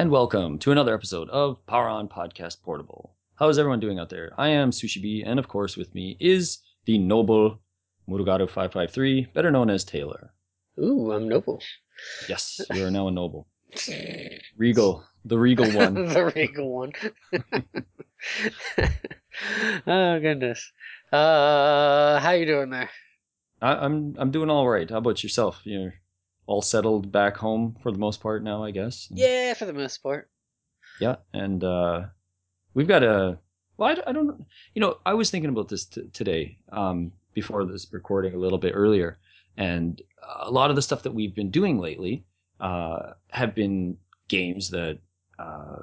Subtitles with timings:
[0.00, 3.14] and welcome to another episode of Power On Podcast Portable.
[3.34, 4.32] How is everyone doing out there?
[4.38, 7.60] I am Sushi B, and of course, with me is the noble
[8.08, 10.32] Murugaru 553, better known as Taylor.
[10.78, 11.62] Ooh, I'm noble.
[12.30, 13.46] Yes, you are now a noble.
[14.56, 16.08] Regal, the regal one.
[16.08, 16.92] the regal one.
[19.86, 20.72] oh goodness.
[21.12, 22.88] Uh, how you doing there?
[23.60, 24.88] I, I'm I'm doing all right.
[24.88, 25.60] How about yourself?
[25.64, 25.92] You're
[26.50, 29.06] all settled back home for the most part now, I guess.
[29.12, 30.28] Yeah, for the most part.
[30.98, 32.06] Yeah, and uh,
[32.74, 33.38] we've got a.
[33.76, 34.44] Well, I, I don't.
[34.74, 38.58] You know, I was thinking about this t- today um, before this recording a little
[38.58, 39.18] bit earlier,
[39.56, 40.02] and
[40.40, 42.24] a lot of the stuff that we've been doing lately
[42.58, 44.98] uh, have been games that
[45.38, 45.82] uh,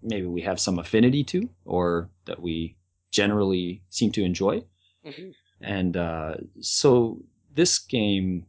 [0.00, 2.76] maybe we have some affinity to, or that we
[3.10, 4.62] generally seem to enjoy.
[5.04, 7.18] hmm And uh, so
[7.52, 8.46] this game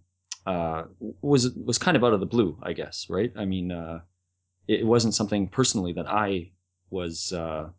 [0.50, 0.86] uh,
[1.22, 3.32] was was kind of out of the blue, I guess, right?
[3.36, 4.00] I mean, uh,
[4.68, 6.52] it wasn't something personally that I
[6.90, 7.70] was uh,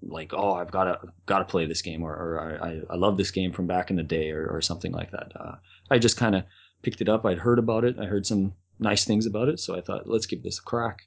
[0.00, 3.16] like, oh, I've got to got to play this game, or, or I, I love
[3.16, 5.32] this game from back in the day, or, or something like that.
[5.34, 5.56] Uh,
[5.90, 6.44] I just kind of
[6.82, 7.26] picked it up.
[7.26, 7.98] I'd heard about it.
[7.98, 11.02] I heard some nice things about it, so I thought, let's give this a crack.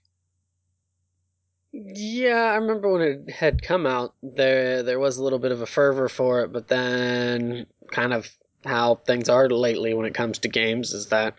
[1.71, 5.61] Yeah, I remember when it had come out, there there was a little bit of
[5.61, 8.29] a fervor for it, but then kind of
[8.67, 11.35] how things are lately when it comes to games is that,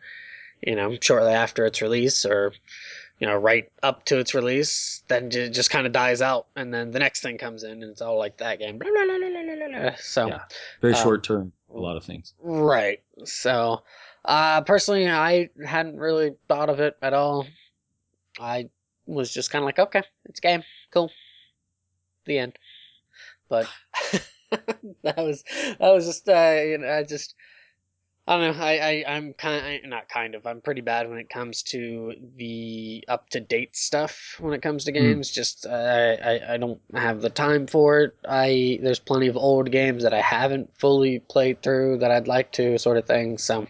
[0.60, 2.52] you know, shortly after its release or
[3.18, 6.72] you know, right up to its release, then it just kind of dies out, and
[6.72, 8.78] then the next thing comes in, and it's all like that game.
[8.78, 9.90] Blah, blah, blah.
[9.98, 10.42] So, Yeah.
[10.80, 12.34] Very Um, short term, a lot of things.
[12.38, 13.02] Right.
[13.24, 13.82] So,
[14.24, 17.46] uh, personally, I hadn't really thought of it at all.
[18.38, 18.70] I
[19.06, 21.10] was just kind of like, okay, it's a game, cool.
[22.26, 22.58] The end.
[23.48, 23.66] But
[25.02, 25.44] that was
[25.78, 27.34] that was just uh, you know, I just
[28.26, 28.62] I don't know.
[28.64, 30.46] I, I I'm kind of, not kind of.
[30.46, 34.36] I'm pretty bad when it comes to the up to date stuff.
[34.38, 38.16] When it comes to games, just uh, I I don't have the time for it.
[38.28, 42.52] I there's plenty of old games that I haven't fully played through that I'd like
[42.52, 43.38] to, sort of thing.
[43.38, 43.66] So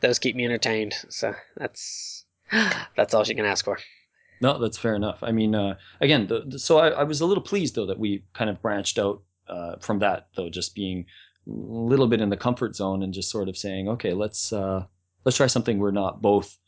[0.00, 0.94] those keep me entertained.
[1.08, 2.26] So that's
[2.96, 3.78] that's all she can ask for.
[4.40, 5.22] No, that's fair enough.
[5.22, 7.98] I mean, uh, again, the, the- so I, I was a little pleased though that
[7.98, 11.04] we kind of branched out uh, from that, though, just being
[11.46, 14.84] a little bit in the comfort zone and just sort of saying, okay, let's uh,
[15.24, 16.58] let's try something we're not both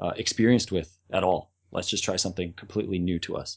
[0.00, 1.52] uh, experienced with at all.
[1.70, 3.56] Let's just try something completely new to us.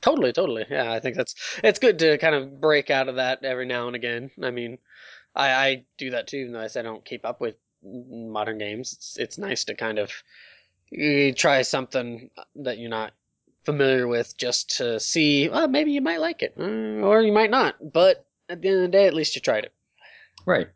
[0.00, 0.64] Totally, totally.
[0.68, 3.86] Yeah, I think that's it's good to kind of break out of that every now
[3.86, 4.30] and again.
[4.42, 4.78] I mean,
[5.34, 8.92] I I do that too, even though I I don't keep up with modern games.
[8.92, 10.12] It's it's nice to kind of
[10.96, 13.12] eh, try something that you're not
[13.68, 15.46] familiar with just to see.
[15.46, 17.74] Well, maybe you might like it, mm, or you might not.
[17.92, 19.74] But at the end of the day, at least you tried it.
[20.46, 20.68] Right.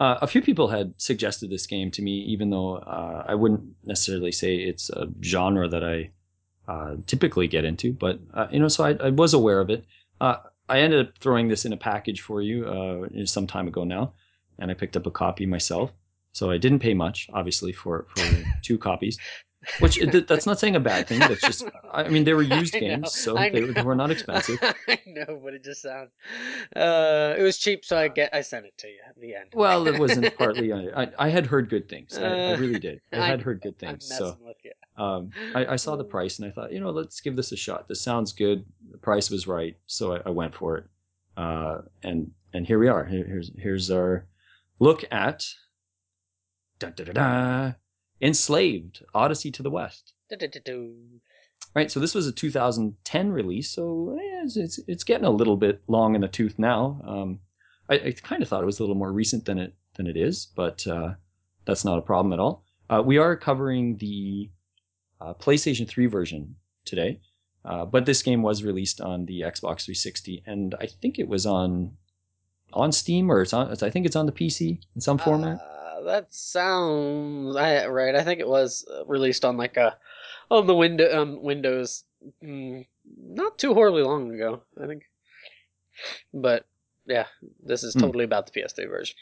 [0.00, 3.64] Uh, a few people had suggested this game to me, even though uh, I wouldn't
[3.84, 6.10] necessarily say it's a genre that I
[6.72, 7.92] uh, typically get into.
[7.92, 9.84] But uh, you know, so I, I was aware of it.
[10.18, 10.36] Uh,
[10.70, 14.14] I ended up throwing this in a package for you uh, some time ago now,
[14.58, 15.92] and I picked up a copy myself.
[16.32, 18.24] So I didn't pay much, obviously, for for
[18.62, 19.18] two copies.
[19.80, 19.98] Which
[20.28, 21.18] that's not saying a bad thing.
[21.20, 24.58] That's just, I mean, they were used games, so they, they were not expensive.
[24.62, 26.10] I know, but it just sounds.
[26.74, 29.50] Uh, it was cheap, so I get I sent it to you at the end.
[29.54, 30.72] Well, it wasn't partly.
[30.72, 32.16] I, I had heard good things.
[32.18, 33.00] I, I Uh, really did.
[33.12, 34.06] I had heard good things.
[34.06, 34.36] So.
[34.96, 37.56] um, I, I saw the price and I thought, you know, let's give this a
[37.56, 37.86] shot.
[37.88, 38.64] This sounds good.
[38.90, 40.84] The price was right, so I, I went for it.
[41.36, 43.04] Uh, and and here we are.
[43.04, 44.26] Here, here's here's our
[44.80, 45.44] look at
[46.78, 47.72] da, da, da, da,
[48.20, 50.14] Enslaved Odyssey to the West.
[50.28, 50.94] Du-du-du-du.
[51.74, 51.90] Right.
[51.90, 56.14] So this was a 2010 release, so it's it's, it's getting a little bit long
[56.14, 57.00] in the tooth now.
[57.06, 57.40] Um,
[57.90, 60.16] I, I kind of thought it was a little more recent than it than it
[60.16, 61.14] is, but uh,
[61.66, 62.64] that's not a problem at all.
[62.90, 64.50] Uh, we are covering the
[65.20, 67.20] uh, PlayStation 3 version today,
[67.64, 71.46] uh, but this game was released on the Xbox 360, and I think it was
[71.46, 71.92] on
[72.72, 73.70] on Steam or it's on.
[73.82, 75.58] I think it's on the PC in some format.
[76.08, 78.14] That sounds I, right.
[78.14, 79.96] I think it was uh, released on like a
[80.50, 82.04] on the window um, Windows
[82.42, 84.62] mm, not too horribly long ago.
[84.82, 85.02] I think,
[86.32, 86.64] but
[87.06, 87.26] yeah,
[87.64, 88.00] this is Hmm.
[88.00, 89.16] totally about the PS3 version.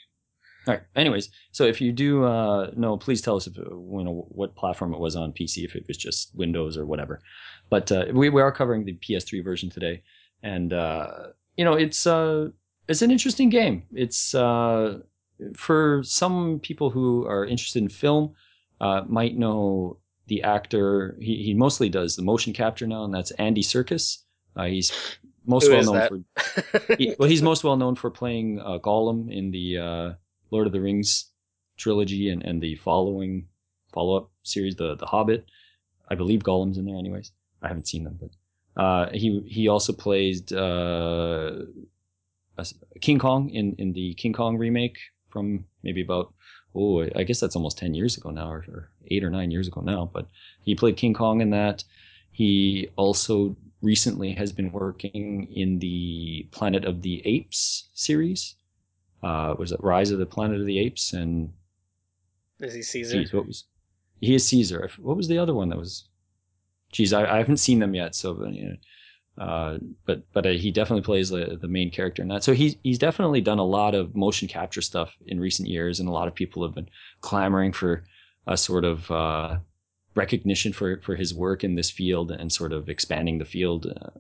[0.69, 0.83] All right.
[0.97, 4.93] Anyways, so if you do uh, know, please tell us if you know what platform
[4.95, 7.21] it was on PC, if it was just Windows or whatever.
[7.71, 10.03] But uh, we we are covering the PS3 version today,
[10.43, 11.09] and uh,
[11.57, 12.49] you know it's uh,
[12.89, 13.85] it's an interesting game.
[13.93, 15.01] It's uh,
[15.55, 18.35] for some people who are interested in film,
[18.81, 21.17] uh, might know the actor.
[21.21, 24.19] He he mostly does the motion capture now, and that's Andy Serkis.
[24.55, 24.93] Uh, he's
[25.47, 26.09] most well known that?
[26.87, 30.13] for he, well, he's most well known for playing uh, Gollum in the uh,
[30.51, 31.31] Lord of the Rings
[31.77, 33.47] trilogy and, and the following
[33.93, 35.47] follow up series, the the Hobbit.
[36.09, 37.33] I believe Gollum's in there, anyways.
[37.63, 41.65] I haven't seen them, but uh, he he also plays uh,
[43.01, 44.99] King Kong in in the King Kong remake
[45.37, 46.33] from maybe about
[46.75, 49.69] oh I guess that's almost ten years ago now, or, or eight or nine years
[49.69, 50.11] ago now.
[50.11, 50.27] But
[50.63, 51.85] he played King Kong in that.
[52.33, 58.55] He also recently has been working in the Planet of the Apes series.
[59.23, 61.53] Uh, was it Rise of the Planet of the Apes and
[62.61, 63.19] is he Caesar?
[63.19, 63.65] Geez, what was
[64.21, 64.91] he is Caesar?
[64.99, 66.09] What was the other one that was?
[66.93, 68.15] Geez, I, I haven't seen them yet.
[68.15, 68.77] So, you know,
[69.39, 72.43] uh, but but uh, he definitely plays the, the main character in that.
[72.43, 76.09] So he's he's definitely done a lot of motion capture stuff in recent years, and
[76.09, 76.89] a lot of people have been
[77.21, 78.05] clamoring for
[78.47, 79.59] a sort of uh,
[80.15, 84.11] recognition for for his work in this field and sort of expanding the field, uh,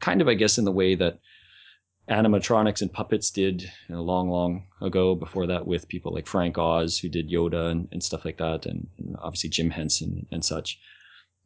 [0.00, 1.18] kind of I guess in the way that
[2.08, 5.14] animatronics and puppets did you know, long, long ago.
[5.14, 8.66] Before that, with people like Frank Oz, who did Yoda and, and stuff like that,
[8.66, 10.78] and, and, obviously Jim Henson and such.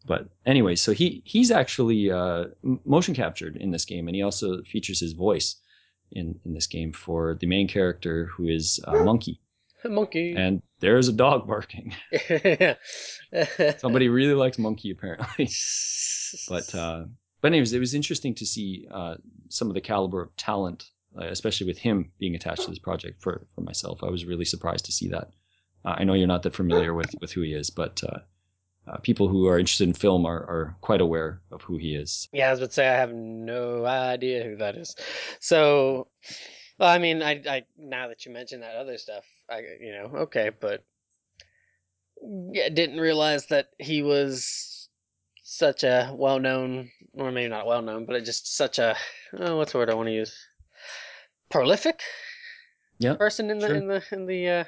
[0.06, 2.46] But anyway, so he he's actually uh,
[2.84, 5.56] motion captured in this game, and he also features his voice
[6.12, 9.40] in in this game for the main character, who is uh, Monkey.
[9.84, 10.34] Monkey.
[10.36, 11.94] And there's a dog barking.
[13.78, 15.48] Somebody really likes Monkey, apparently.
[16.48, 17.04] but uh,
[17.40, 19.16] but anyways, it was interesting to see uh,
[19.48, 20.84] some of the caliber of talent,
[21.20, 23.20] uh, especially with him being attached to this project.
[23.20, 25.30] For for myself, I was really surprised to see that.
[25.84, 28.02] Uh, I know you're not that familiar with with who he is, but
[28.88, 32.28] uh, people who are interested in film are, are quite aware of who he is.
[32.32, 34.94] Yeah, I was about to say I have no idea who that is.
[35.40, 36.08] So,
[36.78, 40.20] well, I mean, I, I now that you mention that other stuff, I you know
[40.20, 40.84] okay, but
[42.52, 44.88] yeah, didn't realize that he was
[45.42, 48.96] such a well known, or maybe not well known, but just such a
[49.38, 50.36] oh, what's the word I want to use?
[51.50, 52.00] Prolific.
[52.98, 53.14] Yeah.
[53.14, 53.76] Person in the sure.
[53.76, 54.64] in the in the uh,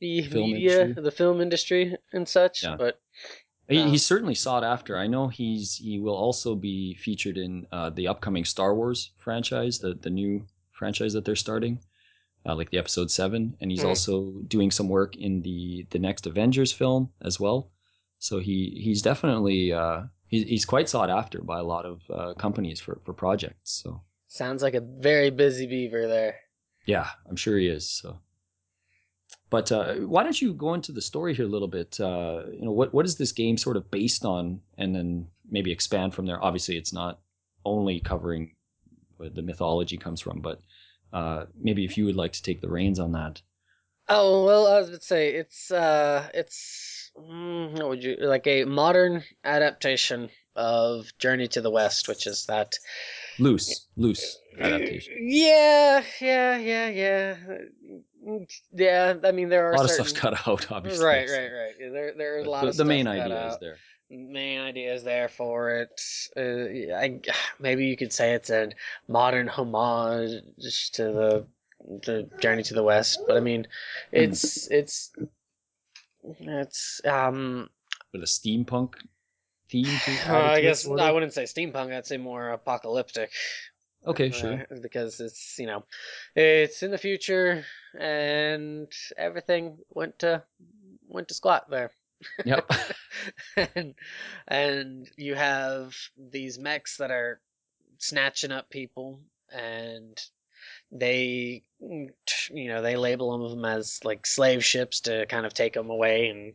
[0.00, 1.02] the Film media, industry.
[1.02, 2.62] the film industry, and such.
[2.62, 2.76] Yeah.
[2.76, 3.00] But
[3.68, 4.96] He, Um, he's certainly sought after.
[4.96, 9.78] I know he's he will also be featured in uh, the upcoming Star Wars franchise,
[9.78, 11.80] the the new franchise that they're starting,
[12.46, 13.88] uh, like the Episode Seven, and he's Hmm.
[13.88, 17.70] also doing some work in the the next Avengers film as well.
[18.18, 22.34] So he he's definitely uh, he, he's quite sought after by a lot of uh,
[22.34, 23.82] companies for for projects.
[23.82, 26.36] So sounds like a very busy beaver there.
[26.86, 27.84] yeah, I'm sure he is.
[27.90, 28.18] So.
[29.50, 31.98] But uh, why don't you go into the story here a little bit?
[31.98, 35.72] Uh, you know, what what is this game sort of based on, and then maybe
[35.72, 36.42] expand from there.
[36.42, 37.20] Obviously, it's not
[37.64, 38.54] only covering
[39.16, 40.60] where the mythology comes from, but
[41.12, 43.40] uh, maybe if you would like to take the reins on that.
[44.08, 49.22] Oh well, I to say it's uh it's mm, what would you like a modern
[49.44, 52.74] adaptation of Journey to the West, which is that
[53.38, 55.14] Loose, loose adaptation.
[55.20, 57.36] Yeah, yeah, yeah, yeah,
[58.72, 59.14] yeah.
[59.24, 61.04] I mean, there are A lot of stuff's cut out, obviously.
[61.04, 61.72] Right, right, right.
[61.78, 63.60] There, there is a lot the, of the main idea is out.
[63.60, 63.76] there.
[64.10, 66.00] Main idea is there for it.
[66.36, 67.20] Uh, I
[67.60, 68.70] maybe you could say it's a
[69.06, 71.46] modern homage to the
[72.04, 73.66] the Journey to the West, but I mean,
[74.12, 75.12] it's it's
[76.40, 77.68] it's um.
[78.12, 78.94] With a steampunk
[79.70, 79.86] theme.
[80.26, 81.94] Uh, I add to it, guess I wouldn't say steampunk.
[81.94, 83.30] I'd say more apocalyptic.
[84.06, 84.66] Okay, uh, sure.
[84.80, 85.84] because it's you know,
[86.34, 87.64] it's in the future,
[87.98, 90.42] and everything went to
[91.08, 91.90] went to squat there.
[92.44, 92.70] Yep.
[93.74, 93.94] and
[94.46, 97.40] and you have these mechs that are
[97.98, 99.20] snatching up people
[99.52, 100.20] and
[100.92, 105.90] they you know they label them as like slave ships to kind of take them
[105.90, 106.54] away and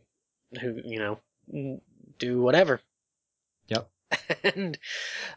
[0.60, 1.80] who you know
[2.18, 2.80] do whatever.
[4.44, 4.78] and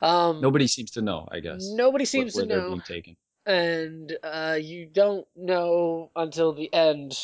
[0.01, 1.69] um Nobody seems to know, I guess.
[1.73, 3.15] nobody seems where to they're know being taken.
[3.45, 7.17] and uh, you don't know until the end,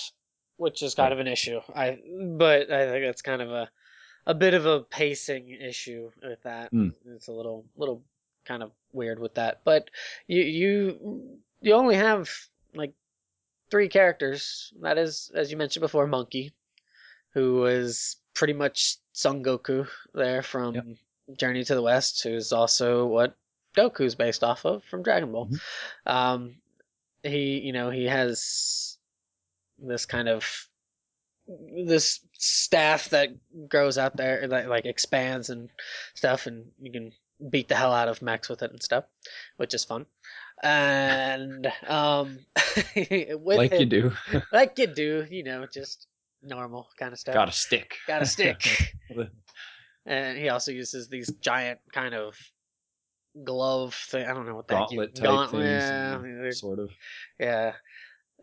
[0.58, 1.14] which is kind Right.
[1.14, 1.60] of an issue.
[1.76, 2.00] I
[2.38, 3.70] but I think that's kind of a
[4.26, 6.72] a bit of a pacing issue with that.
[6.72, 6.94] Mm.
[7.08, 8.02] It's a little little
[8.46, 9.62] kind of weird with that.
[9.66, 9.90] But
[10.28, 12.30] you you you only have
[12.74, 12.94] like
[13.70, 14.72] three characters.
[14.82, 16.54] That is, as you mentioned before, Monkey,
[17.34, 20.86] who is pretty much Son Goku there from Yep.
[21.38, 23.36] Journey to the West, who's also what
[23.76, 25.48] Goku's based off of from Dragon Ball.
[25.48, 25.60] Mhm.
[26.06, 26.56] Um,
[27.24, 28.98] he, you know, he has
[29.78, 30.68] this kind of
[31.48, 33.30] this staff that
[33.68, 35.70] grows out there that like expands and
[36.14, 37.12] stuff, and you can
[37.50, 39.06] beat the hell out of mechs with it and stuff,
[39.58, 40.06] which is fun.
[40.62, 42.40] And um,
[42.96, 44.12] like you do.
[44.52, 46.08] like you do, you know, just
[46.42, 47.34] normal kind of stuff.
[47.34, 47.98] Got a stick.
[48.08, 48.94] Got a stick.
[50.06, 52.36] and he also uses these giant kind of
[53.44, 54.26] glove thing.
[54.26, 56.92] I don't know what that Gauntlet type gauntlet, yeah, Sort of.
[57.40, 57.74] yeah.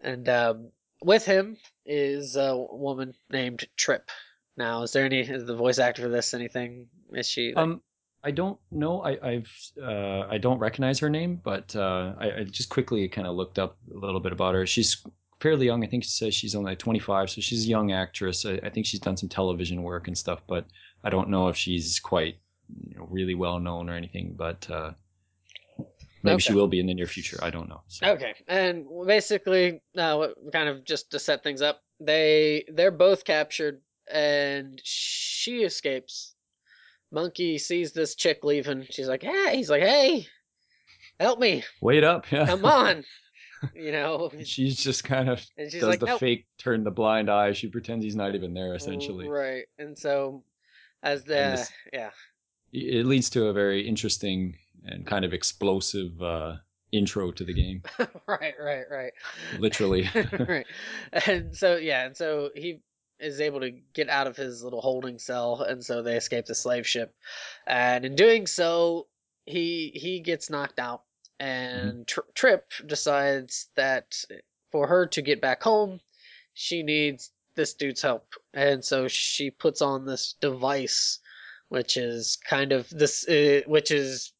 [0.03, 0.71] And um,
[1.03, 4.11] with him is a woman named Trip.
[4.57, 4.83] now.
[4.83, 6.87] Is there any is the voice actor for this anything?
[7.13, 7.49] Is she?
[7.55, 7.83] Like, Um,
[8.23, 9.03] I don't know.
[9.03, 9.51] I, I've
[9.83, 13.59] uh, I don't recognize her name, but uh, I, I just quickly kind of looked
[13.59, 14.67] up a little bit about her.
[14.67, 15.03] She's
[15.41, 15.83] fairly young.
[15.83, 18.45] I think she says she's only 25, so she's a young actress.
[18.47, 20.67] I, I think she's done some television work and stuff, but
[21.03, 22.37] I don't know if she's quite
[22.89, 24.35] you know, really well known or anything.
[24.37, 24.93] But uh,
[26.23, 27.39] maybe she will be in the near future.
[27.43, 27.81] I don't know.
[27.89, 33.25] So, Okay, and basically, uh, kind of just to set things up, they they're both
[33.25, 33.81] captured,
[34.13, 36.35] and she escapes.
[37.13, 38.87] Monkey sees this chick leaving.
[38.91, 40.29] She's like, "Hey!" He's like, "Hey,
[41.19, 41.65] help me!
[41.81, 42.31] Wait up!
[42.31, 43.05] Yeah, Come on!"
[43.75, 46.91] you know, She's just kind of and she's does like, the "Nope." fake turn the
[46.91, 47.53] blind eye.
[47.53, 48.75] She pretends he's not even there.
[48.75, 49.65] Essentially, right?
[49.79, 50.43] And so,
[51.03, 52.11] as the this- yeah,
[52.73, 56.57] it leads to a very interesting and kind of explosive uh,
[56.93, 57.83] intro to the game.
[58.27, 59.13] right, right, right.
[59.59, 60.09] Literally.
[60.49, 60.67] right.
[61.27, 62.81] And so yeah, and so he
[63.19, 66.55] is able to get out of his little holding cell, and so they escape the
[66.55, 67.15] slave ship.
[67.67, 69.09] And in doing so,
[69.47, 71.03] he he gets knocked out,
[71.41, 74.25] and Tri- Trip decides that
[74.71, 76.01] for her to get back home,
[76.55, 81.19] she needs this dude's help, and so she puts on this device,
[81.69, 84.33] which is kind of this, uh, which is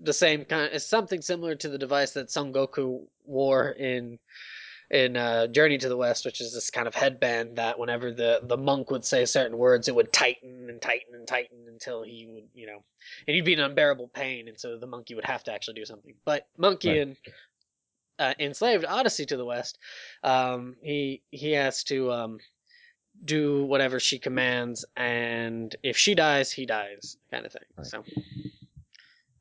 [0.00, 0.70] the same kind.
[0.72, 4.18] It's something similar to the device that Son Goku wore in
[4.90, 8.40] in uh, Journey to the West, which is this kind of headband that whenever the
[8.44, 12.26] the monk would say certain words, it would tighten and tighten and tighten until he
[12.28, 12.82] would, you know,
[13.26, 15.84] and he'd be in unbearable pain, and so the monkey would have to actually do
[15.84, 16.14] something.
[16.24, 17.00] But Monkey Right.
[17.00, 17.16] and
[18.18, 19.78] uh, enslaved Odyssey to the West,
[20.22, 22.38] um, he he has to um,
[23.24, 27.62] do whatever she commands, and if she dies, he dies, kind of thing.
[27.76, 27.86] Right.
[27.86, 28.04] So,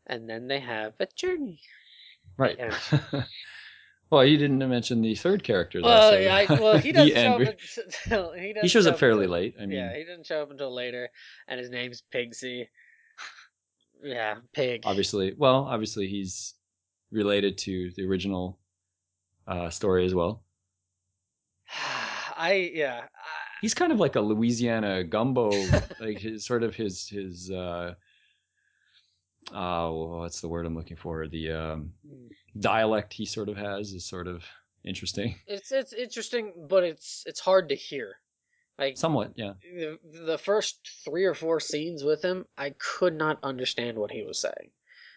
[0.07, 1.61] and then they have a journey.
[2.37, 2.59] right.
[4.11, 5.81] Well, you didn't mention the third character.
[5.81, 7.55] though, Well, so yeah, I, well, he doesn't show up
[8.05, 9.55] until he, He shows show up fairly until- late.
[9.59, 11.09] I mean, yeah, he doesn't show up until later,
[11.47, 12.67] and his name's Pigsy.
[14.03, 14.83] Yeah, Pig.
[14.85, 15.33] obviously.
[15.37, 16.53] Well, obviously he's
[17.11, 18.59] related to the original
[19.47, 20.43] uh, story as well.
[22.37, 23.01] I yeah.
[23.03, 23.07] I-
[23.61, 25.49] He's kind of like a Louisiana gumbo,
[25.99, 27.49] like his sort of his his.
[27.49, 27.95] uh
[29.53, 31.27] uh, what's the word I'm looking for?
[31.27, 31.91] The um,
[32.59, 34.43] dialect he sort of has is sort of
[34.83, 35.35] interesting.
[35.47, 38.15] It's it's interesting, but it's it's hard to hear.
[38.77, 39.53] Like Somewhat, yeah.
[39.61, 44.23] the, the first three or four scenes with him, I could not understand what he
[44.23, 44.71] was saying.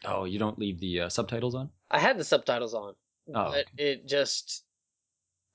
[0.05, 1.71] Oh, you don't leave the uh, subtitles on?
[1.91, 2.95] I had the subtitles on,
[3.35, 4.65] Oh, but it just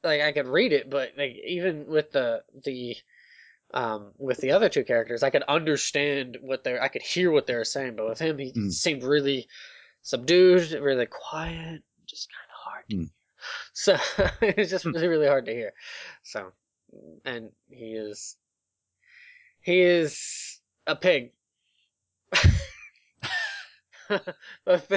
[0.04, 2.98] like I could read it, but like even with the the
[3.74, 7.48] um with the other two characters, I could understand what they're I could hear what
[7.48, 8.72] they were saying, but with him, he Mm.
[8.72, 9.48] seemed really
[10.04, 12.86] subdued, really quiet, just kind of hard.
[12.90, 13.00] to Mm.
[13.00, 13.10] hear.
[13.74, 13.98] So
[14.42, 14.92] it's just Hmm.
[14.92, 15.74] really really hard to hear.
[16.24, 16.54] So
[17.26, 18.38] and he is
[19.62, 21.32] he is a pig.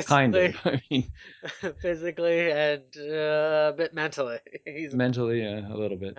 [0.06, 0.56] Kind physically, of.
[0.64, 1.12] I mean,
[1.80, 4.38] physically and uh, a bit mentally.
[4.64, 6.16] He's mentally, yeah, a little bit.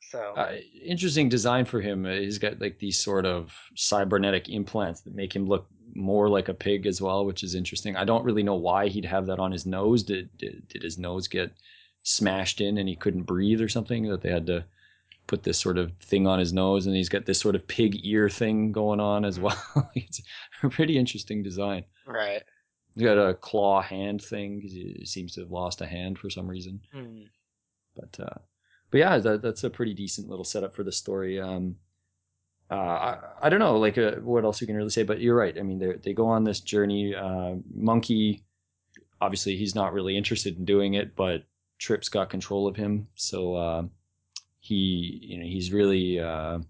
[0.00, 2.04] So Uh, interesting design for him.
[2.06, 6.48] Uh, He's got like these sort of cybernetic implants that make him look more like
[6.48, 7.96] a pig as well, which is interesting.
[7.96, 10.02] I don't really know why he'd have that on his nose.
[10.02, 11.52] Did did, did his nose get
[12.02, 14.08] smashed in and he couldn't breathe or something?
[14.08, 14.64] That they had to
[15.26, 18.04] put this sort of thing on his nose, and he's got this sort of pig
[18.04, 19.90] ear thing going on as well.
[19.94, 20.20] it's
[20.62, 21.84] a pretty interesting design.
[22.06, 22.42] right.
[22.94, 26.30] He's got a claw hand thing because he seems to have lost a hand for
[26.30, 26.80] some reason.
[26.94, 27.26] Mm.
[27.96, 28.38] But uh,
[28.94, 31.40] but yeah, that, that's a pretty decent little setup for the story.
[31.40, 31.74] Um,
[32.70, 35.34] uh, I, I don't know, like uh, what else you can really say, but you're
[35.34, 35.58] right.
[35.58, 37.12] I mean, they they go on this journey.
[37.12, 38.44] Uh, Monkey,
[39.20, 41.42] obviously, he's not really interested in doing it, but
[41.80, 43.82] Trip's got control of him, so uh,
[44.60, 46.60] he you know he's really uh,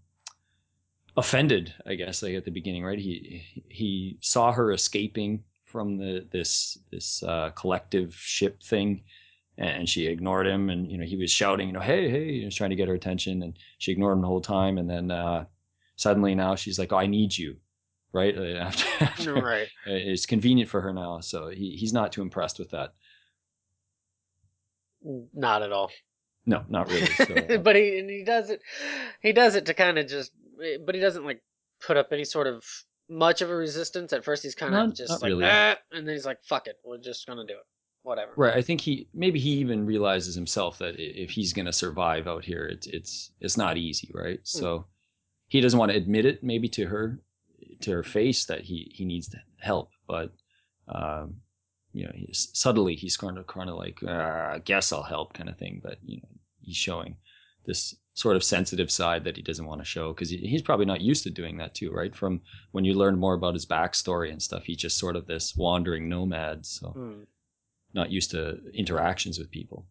[1.18, 2.98] offended, I guess, like at the beginning, right?
[2.98, 9.02] He he saw her escaping from the this this uh, collective ship thing
[9.58, 12.44] and she ignored him and you know he was shouting you know hey hey he
[12.44, 15.10] was trying to get her attention and she ignored him the whole time and then
[15.10, 15.44] uh
[15.96, 17.56] suddenly now she's like oh i need you
[18.12, 19.68] right Uh, after, after right.
[19.86, 22.94] it's convenient for her now so he, he's not too impressed with that
[25.34, 25.90] Not at all.
[26.46, 28.60] no not really so, uh, but he and he does it.
[29.20, 30.32] He does it to kind of just.
[30.86, 31.42] But he doesn't like
[31.86, 32.64] put up any sort of
[33.08, 34.12] much of a resistance.
[34.12, 35.44] At first, he's kind of just like, really.
[35.44, 37.66] "Ah," and then he's like, "Fuck it, we're just gonna do it,
[38.04, 41.72] whatever." right i think he maybe he even realizes himself that if he's going to
[41.72, 44.86] survive out here it's it's it's not easy right so
[45.48, 47.20] he doesn't want to admit it maybe to her
[47.80, 50.32] to her face that he he needs help but
[50.88, 51.34] um
[51.92, 55.32] you know he's, subtly he's kind of kind of like uh, i guess i'll help
[55.34, 56.28] kind of thing but you know
[56.60, 57.16] he's showing
[57.66, 60.86] this sort of sensitive side that he doesn't want to show because he, he's probably
[60.86, 62.14] not used to doing that too, right?
[62.14, 62.40] From
[62.72, 66.08] when you learn more about his backstory and stuff, he's just sort of this wandering
[66.08, 67.22] nomad, so Hmm.
[67.94, 69.86] Not used to interactions with people.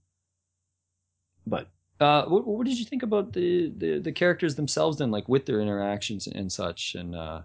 [1.47, 1.69] But
[1.99, 5.45] uh, what, what did you think about the, the the characters themselves then, like with
[5.45, 7.41] their interactions and such, and uh,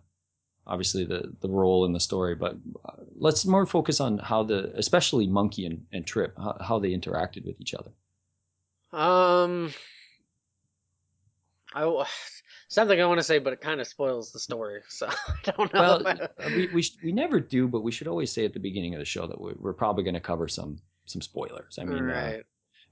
[0.66, 2.34] obviously the the role in the story?
[2.34, 6.78] But uh, let's more focus on how the, especially Monkey and, and Trip, how, how
[6.78, 7.90] they interacted with each other.
[8.92, 9.74] Um,
[11.74, 12.04] I w-
[12.68, 15.08] something I want to say, but it kind of spoils the story, so
[15.46, 15.80] I don't know.
[15.80, 18.60] Well, uh, we we, sh- we never do, but we should always say at the
[18.60, 21.78] beginning of the show that we- we're probably going to cover some some spoilers.
[21.80, 22.38] I mean, uh.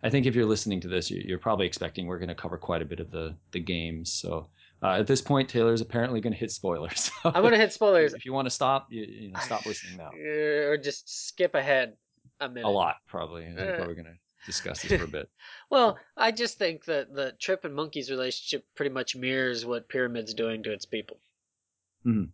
[0.03, 2.59] I think if you're listening to this, you- you're probably expecting we're going to cover
[2.59, 4.13] quite a bit of the the games.
[4.13, 4.49] So
[4.83, 7.11] uh, at this point, Taylor's apparently going to hit spoilers.
[7.25, 10.11] I'm gonna hit spoilers, If you want to stop, you, you know, stop listening now.
[10.15, 11.95] uh, or just skip ahead
[12.41, 12.67] a minute.
[12.67, 13.47] A lot, probably.
[13.47, 13.77] Uh.
[13.77, 14.13] probably going to
[14.47, 15.29] discuss this for a bit.
[15.71, 20.33] Well, I just think that the Trip and Monkey's relationship pretty much mirrors what Pyramid's
[20.33, 21.19] doing to its people.
[22.07, 22.31] Mhm.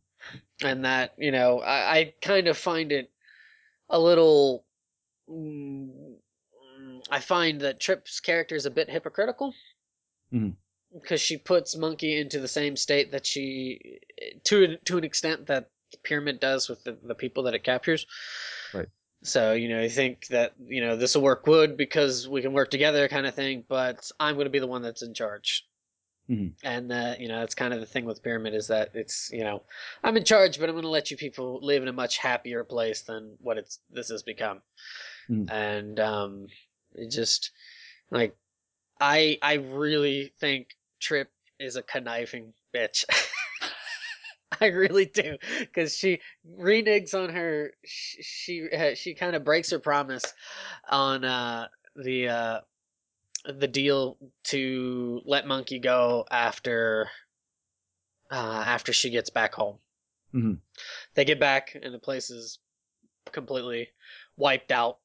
[0.62, 3.10] And that, you know, I, I kind of find it
[3.88, 4.64] a little.
[5.28, 6.14] mm,
[7.10, 9.54] I find that Trip's character is a bit hypocritical.
[10.32, 10.54] Mhm.
[10.92, 13.98] Because she puts Monkey into the same state that she.
[14.44, 15.70] to, to an extent that
[16.02, 18.06] Pyramid does with the, the people that it captures.
[18.74, 18.88] Right.
[19.22, 22.52] So, you know, I think that, you know, this will work good because we can
[22.52, 25.64] work together kind of thing, but I'm going to be the one that's in charge.
[26.28, 26.54] Mhm.
[26.64, 29.44] And, uh, you know, that's kind of the thing with Pyramid is that it's, you
[29.44, 29.62] know,
[30.02, 32.64] I'm in charge, but I'm going to let you people live in a much happier
[32.64, 34.60] place than what it's, this has become.
[35.30, 35.50] Mhm.
[35.50, 36.46] And, um,
[36.94, 37.52] it just,
[38.10, 38.36] like,
[39.00, 40.68] I, I really think
[41.00, 41.30] Trip
[41.60, 43.04] is a conniving bitch.
[44.60, 46.20] I really do, because she
[46.58, 47.72] reneges on her.
[47.84, 50.24] She she, uh, she kind of breaks her promise
[50.88, 52.60] on uh, the uh,
[53.46, 57.08] the deal to let Monkey go after
[58.30, 59.78] uh, after she gets back home.
[60.34, 60.58] Mhm.
[61.14, 62.58] They get back and the place is
[63.30, 63.88] completely
[64.36, 64.98] wiped out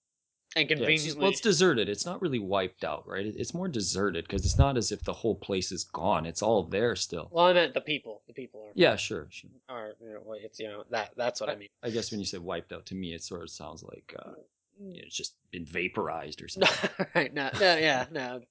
[0.55, 1.21] and Yeah, it's conveniently.
[1.21, 1.89] well, it's deserted.
[1.89, 3.25] It's not really wiped out, right?
[3.25, 6.25] It's more deserted because it's not as if the whole place is gone.
[6.25, 7.27] It's all there still.
[7.31, 8.21] well, I meant the people.
[8.27, 8.71] The people are.
[8.73, 9.49] Yeah, sure, sure.
[9.69, 11.69] Are you know, it's you know that that's what I mean.
[11.83, 14.31] I guess when you say wiped out, to me, it sort of sounds like uh,
[14.79, 16.89] it's just been vaporized or something.
[17.15, 18.41] right no no yeah no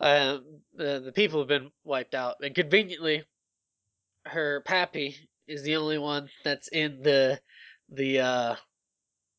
[0.00, 0.44] um
[0.74, 3.24] the, the people have been wiped out and conveniently
[4.26, 5.16] her pappy
[5.48, 7.40] is the only one that's in the
[7.90, 8.56] the uh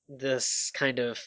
[0.10, 1.20] this kind of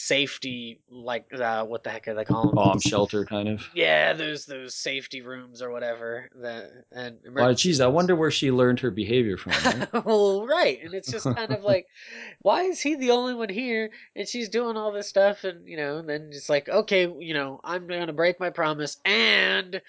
[0.00, 2.54] safety like uh what the heck are they calling?
[2.54, 3.68] Bomb shelter, kind of.
[3.74, 7.18] yeah those those safety rooms or whatever that and
[7.56, 9.52] geez, I wonder where she learned her behavior from.
[9.68, 10.04] Right?
[10.04, 11.86] well, right, and it's just kind of like,
[12.42, 15.76] why is he the only one here, and she's doing all this stuff, and you
[15.76, 19.80] know, and then it's like, okay, you know, I'm gonna break my promise, and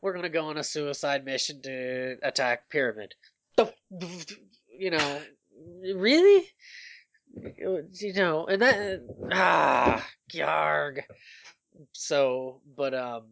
[0.00, 3.14] we're gonna go on a suicide mission to attack Pyramid.
[3.56, 3.72] The,
[4.78, 5.20] you know,
[5.94, 6.46] really,
[7.58, 9.00] you know, and that
[9.32, 11.02] ah, yarg.
[11.92, 13.24] So, but um,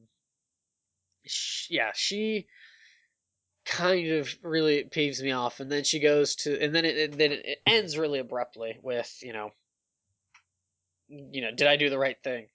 [1.26, 2.46] sh- yeah, she
[3.64, 7.18] kind of really peeves me off and then she goes to and then it, it
[7.18, 9.52] then it ends really abruptly with you know
[11.08, 12.46] you know did i do the right thing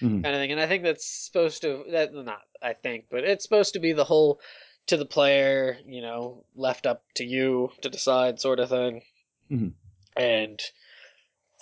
[0.00, 0.22] Mhm.
[0.22, 3.44] kind of thing and i think that's supposed to that not i think but it's
[3.44, 4.40] supposed to be the whole
[4.86, 9.02] to the player you know left up to you to decide sort of thing
[9.50, 9.74] Mhm.
[10.16, 10.62] and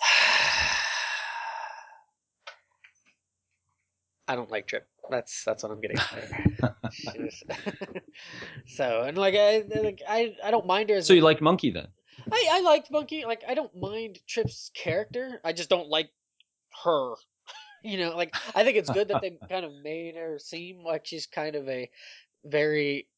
[4.27, 5.97] i don't like trip that's that's what i'm getting
[8.67, 10.97] so and like I like I I don't mind her.
[10.97, 11.87] As so you like Monkey then?
[12.31, 13.25] I I liked Monkey.
[13.25, 15.39] Like I don't mind Trip's character.
[15.43, 16.09] I just don't like
[16.83, 17.15] her.
[17.85, 21.05] You know, like I think it's good that they kind of made her seem like
[21.05, 21.89] she's kind of a
[22.45, 23.09] very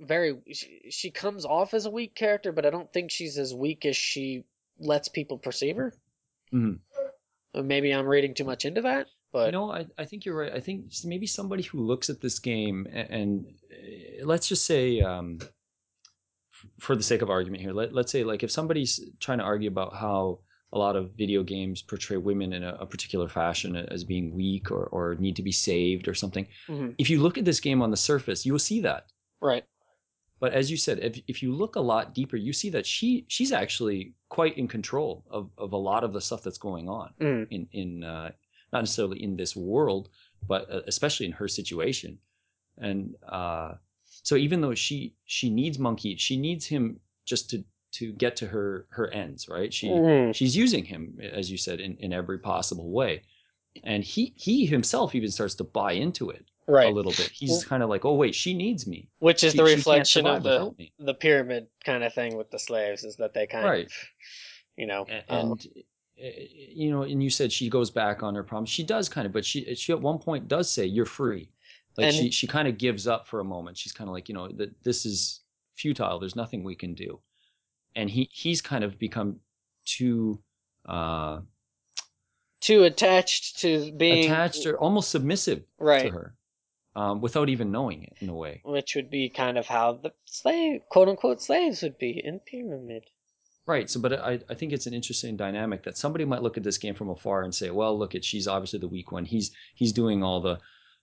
[0.00, 3.54] very she, she comes off as a weak character, but I don't think she's as
[3.54, 4.42] weak as she
[4.80, 5.94] lets people perceive her.
[6.52, 6.80] Mhm.
[7.54, 10.52] Maybe I'm reading too much into that, but you know, I, I think you're right.
[10.52, 15.00] I think maybe somebody who looks at this game and, and uh, let's just say,
[15.00, 15.38] um,
[16.78, 19.68] for the sake of argument here, let, let's say like if somebody's trying to argue
[19.68, 20.40] about how
[20.72, 24.70] a lot of video games portray women in a, a particular fashion as being weak
[24.70, 26.94] or, or need to be saved or something, Mhm.
[26.98, 29.06] if you look at this game on the surface, you will see that.
[29.40, 29.64] right.
[30.40, 33.26] But as you said, if, if you look a lot deeper, you see that she
[33.28, 37.10] she's actually quite in control of, of a lot of the stuff that's going on
[37.20, 37.46] Mm.
[37.50, 38.30] in in uh,
[38.72, 40.08] not necessarily in this world,
[40.48, 42.18] but uh, especially in her situation.
[42.78, 43.74] And uh,
[44.04, 48.46] so even though she she needs Monkey, she needs him just to to get to
[48.46, 49.72] her her ends, right?
[49.74, 50.34] She Mhm.
[50.34, 53.22] she's using him as you said in, in every possible way
[53.84, 56.88] and he he himself even starts to buy into it right.
[56.90, 57.30] a little bit.
[57.32, 59.08] He's Well- kind of like, oh wait, she needs me.
[59.18, 63.04] Which is She- the reflection of the the pyramid kind of thing with the slaves
[63.04, 63.86] is that they kind Right.
[63.86, 63.92] of,
[64.76, 65.66] you know, um, and
[66.22, 68.68] uh, you know, and you said she goes back on her promise.
[68.70, 71.50] She does kind of, but she she at one point does say, "You're free."
[71.96, 73.76] Like And- she she kind of gives up for a moment.
[73.76, 75.40] She's kind of like, you know, that this is
[75.76, 76.18] futile.
[76.20, 77.20] There's nothing we can do,
[77.96, 79.40] and he he's kind of become
[79.86, 80.42] too
[80.86, 81.40] uh,
[82.60, 86.34] too attached to being attached or almost submissive right, to her,
[86.96, 88.60] um, without even knowing it in a way.
[88.64, 93.04] which would be kind of how the slave, quote unquote, slaves would be in pyramid.
[93.66, 93.88] Right.
[93.88, 96.78] So, but I, I think it's an interesting dynamic that somebody might look at this
[96.78, 99.24] game from afar and say, well, look at she's obviously the weak one.
[99.24, 100.58] He's he's doing all the,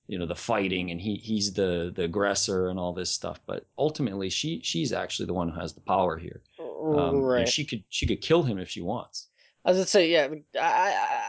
[0.07, 3.39] you know, the fighting and he he's the the aggressor and all this stuff.
[3.45, 6.41] But ultimately, she she's actually the one who has the power here.
[6.59, 7.47] Um, and right.
[7.47, 9.27] She could she could kill him if she wants.
[9.63, 11.23] I was gonna say, yeah, I, I,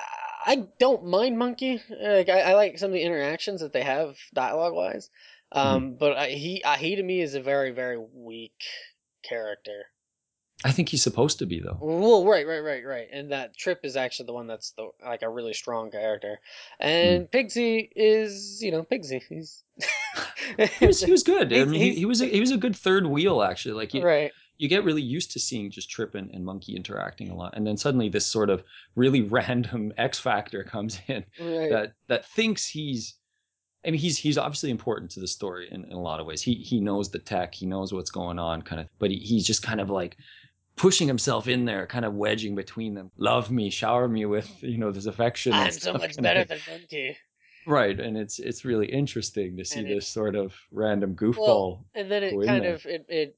[0.49, 1.83] I don't mind Monkey.
[1.91, 5.11] Like, I, I like some of the interactions that they have dialogue wise.
[5.53, 8.63] Um, but I, he, I, he to me is a very, very weak
[9.23, 9.85] character.
[10.65, 11.79] I think he's supposed to be though.
[11.81, 13.09] Well, right, right, right, right.
[13.13, 16.41] And that Trip is actually the one that's the like a really strong character.
[16.81, 17.31] And Mm.
[17.31, 19.23] Pigsy is, you know, Pigsy.
[19.29, 19.63] He's
[20.81, 21.53] He was he was good.
[21.57, 23.75] I mean, he, he was a, he was a good third wheel actually.
[23.75, 24.33] Like you, right.
[24.59, 27.39] You get really used to seeing just Trip and, and Monkey interacting a mm.
[27.39, 28.63] lot, and then suddenly this sort of
[28.97, 31.25] really random X factor comes in.
[31.41, 31.71] Right.
[31.71, 33.15] that that thinks he's
[33.87, 36.43] I mean he's he's obviously important to the story in, in a lot of ways.
[36.43, 39.47] He he knows the tech, he knows what's going on kind of but he, he's
[39.47, 40.17] just kind of like
[40.79, 43.11] pushing himself in there, kind of wedging between them.
[43.19, 45.53] Love me, shower me with, you know, this affection.
[45.53, 47.17] I'm so much better than Monkey.
[47.67, 47.99] Right.
[48.01, 51.37] And it's it's really interesting to see And it- this sort of random goofball.
[51.37, 53.37] Well, and then it kind of it, it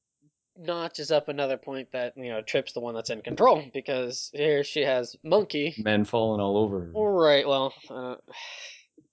[0.61, 4.63] notches up another point that you know Trip's the one that's in control because here
[4.65, 5.75] she has Monkey.
[5.79, 6.81] Men falling all over.
[6.81, 6.93] her.
[6.93, 7.47] Right.
[7.47, 7.73] Well.
[7.89, 8.17] Uh,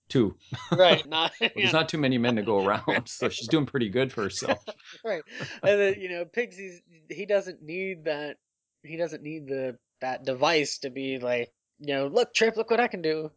[0.10, 0.36] Two.
[0.72, 1.06] right.
[1.10, 1.34] Not.
[1.42, 4.24] Well, there's not too many men to go around, so she's doing pretty good for
[4.24, 4.64] herself.
[5.04, 5.22] right.
[5.64, 8.38] And then you know Pigsy's he doesn't need that.
[8.84, 12.80] He doesn't need the that device to be like you know look Trip look what
[12.80, 13.30] I can do.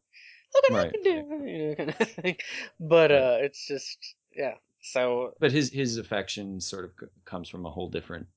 [0.55, 1.45] Look what I can do.
[1.45, 2.37] You know kind of thing.
[2.79, 3.19] But Right.
[3.19, 4.55] uh, it's just yeah.
[4.83, 6.93] So but his his affection sort of
[7.25, 8.29] comes from a whole different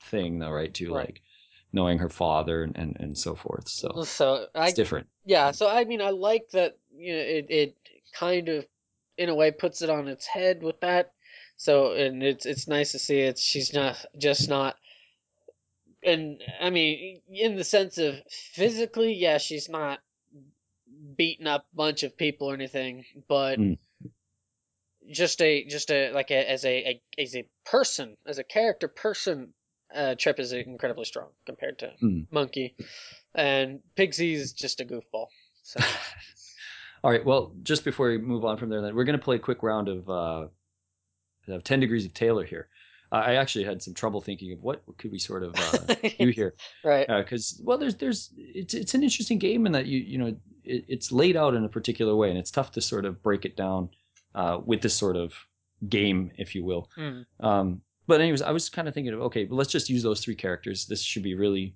[0.00, 1.06] thing though right To Right.
[1.06, 1.22] like
[1.72, 5.68] knowing her father and and, and so forth so so I it's different Yeah, so
[5.68, 6.78] I mean, I like that.
[6.94, 7.76] You know, it it
[8.12, 8.66] kind of,
[9.16, 11.12] in a way, puts it on its head with that.
[11.56, 13.38] So, and it's it's nice to see it.
[13.38, 14.76] She's not just not,
[16.04, 20.00] and I mean, in the sense of physically, yeah, she's not
[21.16, 23.76] beating up a bunch of people or anything, but Mm.
[25.12, 28.88] Just a just a like a as a, a as a person, as a character
[28.88, 29.52] person.
[29.94, 32.26] Uh, Trip is incredibly strong compared to Mm.
[32.30, 32.74] Monkey,
[33.34, 35.26] and Pigsy's just a goofball.
[35.62, 35.80] So.
[37.04, 39.36] all right well just before we move on from there then we're going to play
[39.36, 40.46] a quick round of uh
[41.48, 42.68] of 10 degrees of taylor here
[43.10, 46.28] i I actually had some trouble thinking of what could we sort of uh, do
[46.28, 47.06] here right.
[47.08, 50.28] because well there's there's it's it's an interesting game in that you you know
[50.64, 53.44] it, it's laid out in a particular way and it's tough to sort of break
[53.44, 53.90] it down
[54.34, 55.34] uh, with this sort of
[55.88, 57.24] game if you will Mm.
[57.40, 60.34] Um, but anyways, I was kind of thinking of okay, let's just use those three
[60.34, 60.86] characters.
[60.86, 61.74] This should be really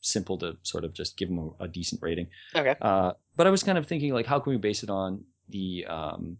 [0.00, 2.26] simple to sort of just give them a, a decent rating.
[2.54, 2.74] Okay.
[2.80, 5.86] Uh, but I was kind of thinking like, how can we base it on the
[5.86, 6.36] um,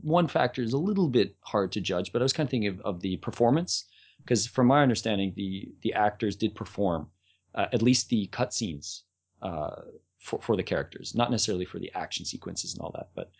[0.00, 2.68] one factor is a little bit hard to judge, but I was kind of thinking
[2.68, 3.84] of, of the performance
[4.22, 7.08] because from my understanding, the the actors did perform
[7.54, 9.02] uh, at least the cutscenes
[9.42, 9.82] uh,
[10.18, 13.30] for for the characters, not necessarily for the action sequences and all that, but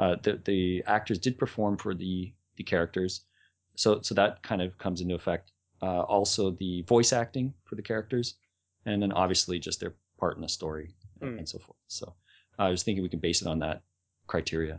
[0.00, 3.12] uh, the the actors did perform for the the characters
[3.82, 5.52] so so that kind of comes into effect.
[5.82, 8.34] Uh, also, the voice acting for the characters,
[8.84, 10.86] and then obviously just their part in the story
[11.20, 11.38] and, Mm.
[11.38, 11.78] and so forth.
[11.88, 12.04] So
[12.58, 13.78] I was thinking we can base it on that
[14.26, 14.76] criteria.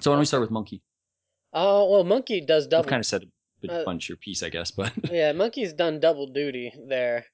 [0.00, 0.78] So why don't we start with Monkey?
[1.52, 2.82] Oh well, Monkey does double.
[2.82, 2.90] Double.
[2.90, 3.22] kind of said
[3.68, 7.26] a Uh, bunch your piece, I guess, but yeah, Monkey's done double duty there.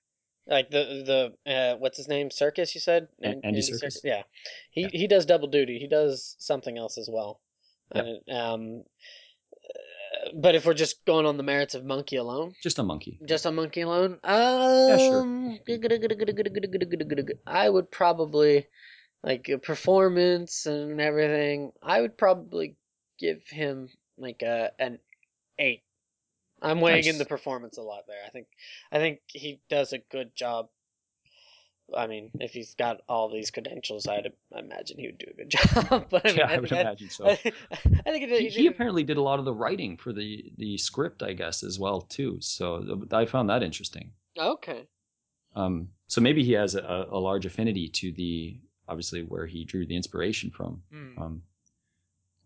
[0.46, 2.28] Like the the uh, what's his name?
[2.30, 3.08] Serkis, you said?
[3.22, 3.98] An- An- Andy Serkis?
[4.02, 4.22] Yeah,
[4.70, 4.88] he Yeah.
[4.92, 5.78] he does double duty.
[5.78, 7.40] He does something else as well.
[7.94, 8.02] Yeah.
[8.26, 8.84] And, um,
[9.54, 13.20] uh, but if we're just going on the merits of Monkey alone, just a monkey.
[13.24, 15.24] just on Monkey alone, um, sure.
[17.46, 18.66] I would probably
[19.22, 21.70] like a performance and everything.
[21.82, 22.76] I would probably
[23.18, 24.98] give him like a an
[25.58, 25.82] eight.
[26.62, 28.20] I'm weighing in the performance a lot there.
[28.26, 28.46] I think
[28.90, 30.68] I think he does a good job.
[31.94, 35.50] I mean, if he's got all these credentials, I'd imagine he would do a good
[35.50, 36.06] job.
[36.10, 37.26] but I mean, yeah, I I, would I- imagine so.
[37.28, 37.54] I, think
[38.06, 41.32] it, he, he apparently did a lot of the writing for the the script, I
[41.34, 42.38] guess, as well too.
[42.40, 44.12] So I found that interesting.
[44.38, 44.86] okay.
[45.54, 49.84] Um, so maybe he has a, a large affinity to the obviously where he drew
[49.86, 50.82] the inspiration from.
[50.94, 51.20] Mm.
[51.20, 51.42] Um,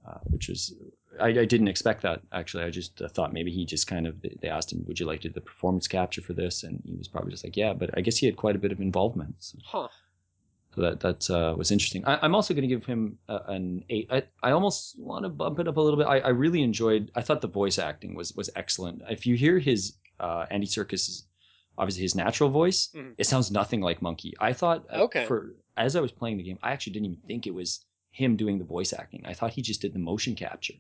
[0.07, 0.73] uh, which is
[1.21, 2.65] I, I didn't expect that actually.
[2.65, 5.21] I just uh, thought maybe he just kind of they asked him, "Would you like
[5.23, 7.91] to do the performance capture for this?" And he was probably just like, "Yeah," but
[7.97, 9.35] I guess he had quite a bit of involvement.
[9.39, 9.89] So, Huh.
[10.75, 12.05] so that that uh, was interesting.
[12.07, 14.09] I, I'm also going to give him uh, an eight.
[14.11, 16.07] I, I almost want to bump it up a little bit.
[16.07, 17.11] I, I really enjoyed.
[17.15, 19.03] I thought the voice acting was was excellent.
[19.09, 21.23] If you hear his uh, Andy Serkis,
[21.79, 23.15] obviously his natural voice, Mhm.
[23.19, 24.35] it sounds nothing like Monkey.
[24.41, 25.25] I thought uh, Okay.
[25.27, 28.35] for as I was playing the game, I actually didn't even think it was him
[28.37, 29.23] doing the voice acting.
[29.27, 30.73] I thought he just did the motion capture.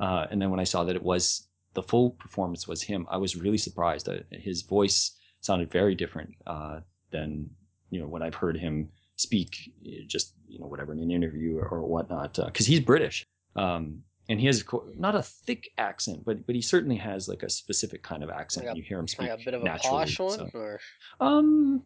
[0.00, 3.16] Uh, and then when I saw that it was the full performance was him, I
[3.16, 4.06] was really surprised.
[4.06, 6.80] that his voice sounded very different uh,
[7.10, 7.48] than
[7.90, 11.58] you know when I've heard him speak, eh, just you know whatever in an interview
[11.58, 12.34] or, or whatnot.
[12.34, 13.26] Because he's British,
[13.56, 14.64] um, and he has
[14.96, 18.66] not a thick accent, but but he certainly has like a specific kind of accent.
[18.66, 19.96] Like a- you hear him speak Like a bit of a naturally.
[20.04, 20.80] posh one, so- or
[21.20, 21.82] um,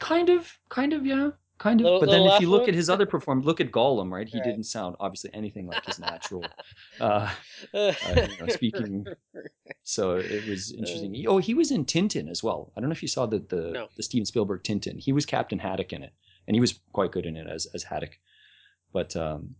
[0.00, 1.30] kind of, kind of, yeah,
[1.64, 1.84] kind of.
[1.84, 4.28] Little- but then if you look at his other performance, look at Gollum, right?
[4.28, 4.44] He Right.
[4.48, 6.44] didn't sound obviously anything like his natural.
[7.00, 7.32] uh,
[7.72, 7.92] uh,
[8.30, 9.06] you know, speaking-
[9.82, 11.12] so it was interesting.
[11.14, 12.60] He- Oh, he was in Tintin as well.
[12.76, 13.88] I don't know if you saw the the, No.
[13.96, 14.98] the Steven Spielberg Tintin.
[14.98, 16.12] He was Captain Haddock in it,
[16.46, 18.18] and he was quite good in it as as Haddock.
[18.92, 19.56] But um,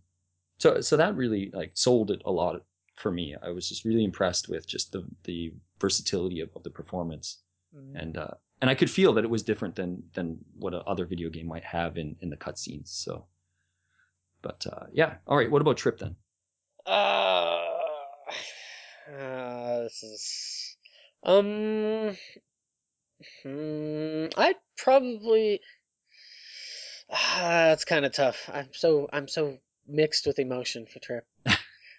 [0.63, 2.63] so so that really like sold it a lot
[2.95, 3.35] for me.
[3.47, 7.27] I was just really impressed with just the the versatility of, of the performance
[7.75, 8.01] Mm.
[8.01, 11.05] and uh, and I could feel that it was different than than what a other
[11.05, 12.87] video game might have in in the cutscenes.
[12.87, 13.25] So,
[14.41, 15.51] but uh, yeah, all right.
[15.51, 16.15] What about Trip then?
[16.85, 16.89] Uh,
[19.13, 20.77] uh, this is
[21.23, 22.15] um.
[23.43, 25.61] Hmm, I'd probably.
[27.07, 28.49] Ah, it's kind of tough.
[28.51, 31.25] I'm so I'm so mixed with emotion for Trip.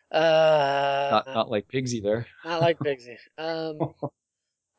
[0.09, 2.29] Uh, Not not like Pigsy there.
[2.45, 3.17] not like Pigsy.
[3.37, 3.93] Um,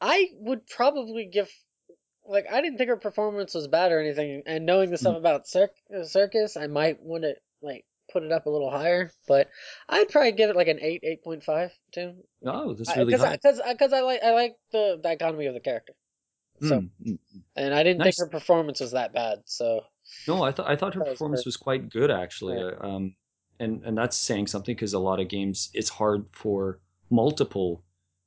[0.01, 1.49] I would probably give.
[2.27, 5.47] Like I didn't think her performance was bad or anything, and knowing the stuff about
[5.47, 9.11] Circ- uh, Serkis, I might want to like put it up a little higher.
[9.27, 9.49] But
[9.89, 12.15] I'd probably give it like an eight, eight point five too.
[12.45, 13.35] Oh, that's really Because high.
[13.37, 15.93] because because I like I like the dichotomy of the character.
[16.61, 17.19] So Mm, mm.
[17.55, 18.17] and I didn't Nice.
[18.17, 19.43] think her performance was that bad.
[19.45, 19.81] So
[20.27, 22.57] No, I thought I thought her performance was quite good actually.
[22.57, 23.15] Uh, Um,
[23.59, 27.83] and and that's saying something because a lot of games it's hard for multiple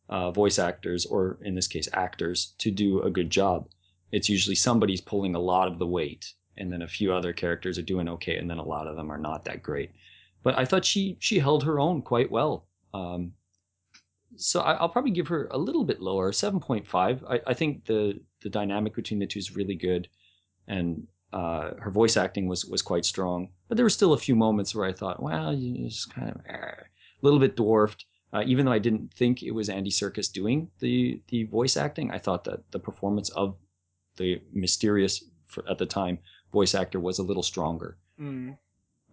[0.08, 3.68] uh, voice actors or in this case actors to do a good job.
[4.12, 7.79] It's usually somebody's pulling a lot of the weight, and then a few other characters
[7.79, 9.90] are doing okay, and then a lot of them are not that great.
[10.42, 12.66] But I thought she she held her own quite well.
[12.94, 13.33] Um,
[14.37, 17.25] so I, I'll probably give her a little bit lower, seven point five.
[17.29, 20.09] I, I think the the dynamic between the two is really good,
[20.66, 23.51] and uh, her voice acting was was quite strong.
[23.68, 26.40] But there were still a few moments where I thought, well, you just kind of
[26.49, 28.07] eh, a little bit dwarfed.
[28.33, 32.11] Uh, even though I didn't think it was Andy Serkis doing the the voice acting,
[32.11, 33.57] I thought that the performance of
[34.20, 36.18] the mysterious for, at the time
[36.52, 37.96] voice actor was a little stronger.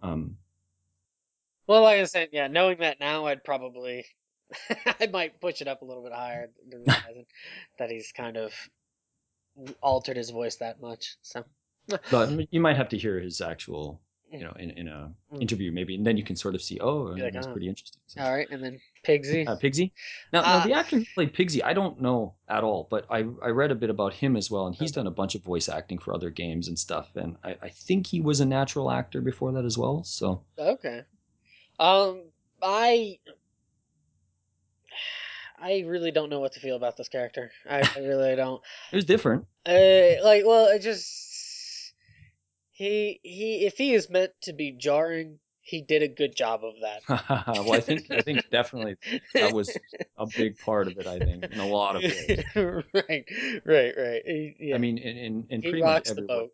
[0.02, 0.36] Um,
[1.66, 4.04] well, like I said, yeah, knowing that now, I'd probably
[5.00, 7.26] I might push it up a little bit higher, realizing
[7.78, 8.52] that he's kind of
[9.82, 11.16] altered his voice that much.
[11.22, 11.44] So
[12.10, 15.42] but you might have to hear his actual, you know, in, in a Mm.
[15.42, 17.52] interview maybe, and then you can sort of see, oh, like, that's oh.
[17.52, 18.00] pretty interesting.
[18.06, 19.46] So- all right, and then Pigsy.
[19.46, 19.92] uh, Pigsy.
[20.32, 23.18] Now, now Uh, the actor who played Pigsy, I don't know at all, but I
[23.18, 25.68] I read a bit about him as well, and he's done a bunch of voice
[25.68, 29.20] acting for other games and stuff, and I, I think he was a natural actor
[29.20, 30.02] before that as well.
[30.04, 31.02] So Okay.
[31.78, 32.22] Um,
[32.62, 33.18] I
[35.60, 37.50] I really don't know what to feel about this character.
[37.68, 38.62] I, I really don't.
[38.92, 39.46] it was different.
[39.66, 41.27] Uh, like, well, it just
[42.78, 46.74] he he if he is meant to be jarring, he did a good job of
[46.80, 47.46] that.
[47.48, 48.96] well, I think I think definitely
[49.34, 49.76] that was
[50.16, 51.06] a big part of it.
[51.08, 52.44] I think in a lot of ways.
[52.54, 53.24] right,
[53.64, 54.54] right, right.
[54.60, 56.52] Yeah, I mean, in in, in he pretty much rocks the every boat.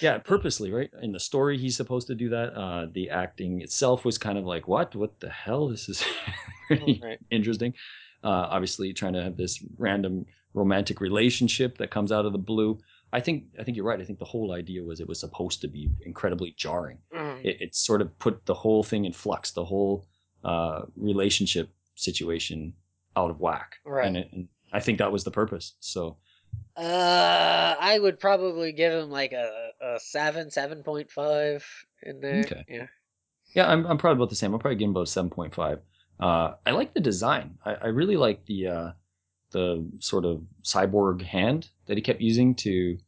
[0.00, 0.90] Yeah, purposely, right?
[1.02, 2.54] In the story, he's supposed to do that.
[2.54, 4.94] Uh, the acting itself was kind of like, what?
[4.94, 5.68] What the hell?
[5.68, 6.04] This is
[6.70, 7.18] Right.
[7.30, 7.74] interesting.
[8.22, 12.78] Uh, obviously, trying to have this random romantic relationship that comes out of the blue.
[13.12, 14.00] I think I think you're right.
[14.00, 16.98] I think the whole idea was it was supposed to be incredibly jarring.
[17.14, 17.44] Mm.
[17.44, 20.06] It, it sort of put the whole thing in flux, the whole
[20.44, 22.74] uh, relationship situation
[23.16, 23.76] out of whack.
[23.84, 24.06] Right.
[24.06, 25.74] And, it, and I think that was the purpose.
[25.80, 26.18] So
[26.76, 31.66] Uh, I would probably give him like a, a seven, seven point five
[32.02, 32.40] in there.
[32.40, 32.64] Okay.
[32.68, 32.86] Yeah.
[33.54, 34.52] Yeah, I'm, I'm probably about the same.
[34.52, 35.80] I'll probably give him about seven point five.
[36.20, 37.58] Uh, I like the design.
[37.64, 38.90] I, I really like the uh,
[39.50, 42.98] the sort of cyborg hand that he kept using to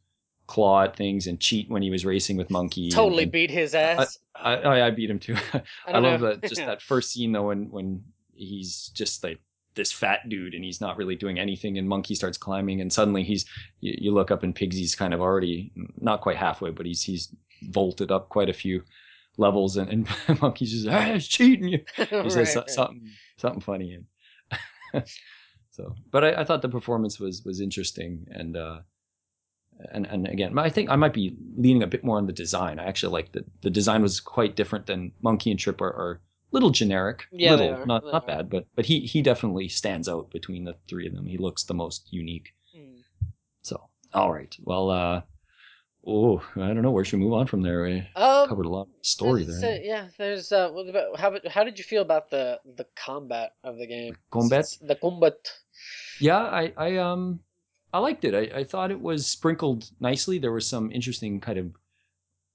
[0.47, 2.89] claw at things and cheat when he was racing with Monkey.
[2.89, 4.17] Totally and beat his ass.
[4.35, 5.35] I, I, I beat him too.
[5.85, 6.35] I, don't love know.
[6.35, 9.39] that just that first scene though when when he's just like
[9.75, 13.23] this fat dude and he's not really doing anything and monkey starts climbing and suddenly
[13.23, 13.45] he's
[13.79, 17.33] you, you look up and pigsy's kind of already not quite halfway but he's he's
[17.69, 18.83] vaulted up quite a few
[19.37, 19.89] levels and,
[20.27, 22.69] and monkey's just ah, he's cheating you he says Right, so- right.
[22.69, 25.03] something something funny and
[25.71, 28.79] so but I, I thought the performance was was interesting and uh
[29.91, 32.79] and and again i think i might be leaning a bit more on the design.
[32.79, 36.21] I actually like that the design was quite different than monkey and trip are, are
[36.51, 40.29] little generic Yeah, little are, not not bad but but he he definitely stands out
[40.31, 41.25] between the three of them.
[41.25, 42.53] He looks the most unique.
[42.77, 43.01] Mm.
[43.61, 44.55] so all right.
[44.63, 45.21] Well uh
[46.05, 48.69] oh i don't know where should we move on from there we Um, covered a
[48.69, 52.29] lot of story there yeah, there's uh, what about how how did you feel about
[52.29, 54.17] the the combat of the game?
[54.31, 54.65] Combat?
[54.81, 55.35] The combat.
[56.19, 57.39] Yeah, I, I um
[57.93, 58.33] I liked it.
[58.33, 60.39] I, I thought it was sprinkled nicely.
[60.39, 61.71] There was some interesting kind of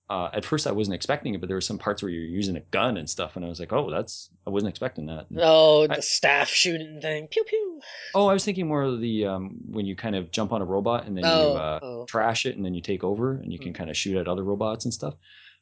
[0.08, 2.56] uh at first I wasn't expecting it, but there were some parts where you're using
[2.56, 5.26] a gun and stuff and I was like, Oh, that's I wasn't expecting that.
[5.38, 7.26] Oh, the I- staff shooting thing.
[7.28, 7.80] Pew pew.
[8.14, 10.64] Oh, I was thinking more of the um when you kind of jump on a
[10.64, 12.04] robot and then Oh, you uh oh.
[12.06, 14.44] trash it and then you take over and you can kind of shoot at other
[14.44, 15.14] robots and stuff.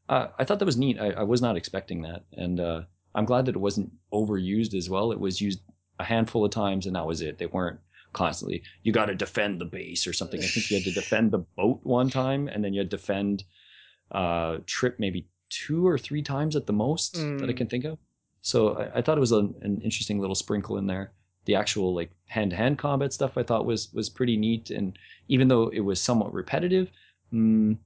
[0.09, 1.01] Uh, I thought that was neat.
[1.01, 2.83] I, I was not expecting that, and uh,
[3.15, 5.13] I'm glad that it wasn't overused as well.
[5.13, 5.61] It was used
[5.99, 7.39] a handful of times, and that was it.
[7.39, 7.81] They weren't
[8.13, 8.63] constantly.
[8.83, 10.41] You got to defend the base or something.
[10.43, 12.97] I think you had to defend the boat one time, and then you had to
[12.99, 13.45] defend
[14.13, 17.57] uh, Trip maybe two or three times at the most that I Mm.
[17.57, 17.99] can think of.
[18.43, 21.13] So I, I thought it was an, an interesting little sprinkle in there.
[21.47, 24.99] The actual like hand to hand combat stuff I thought was was pretty neat, and
[25.29, 26.91] even though it was somewhat repetitive,
[27.33, 27.77] mm,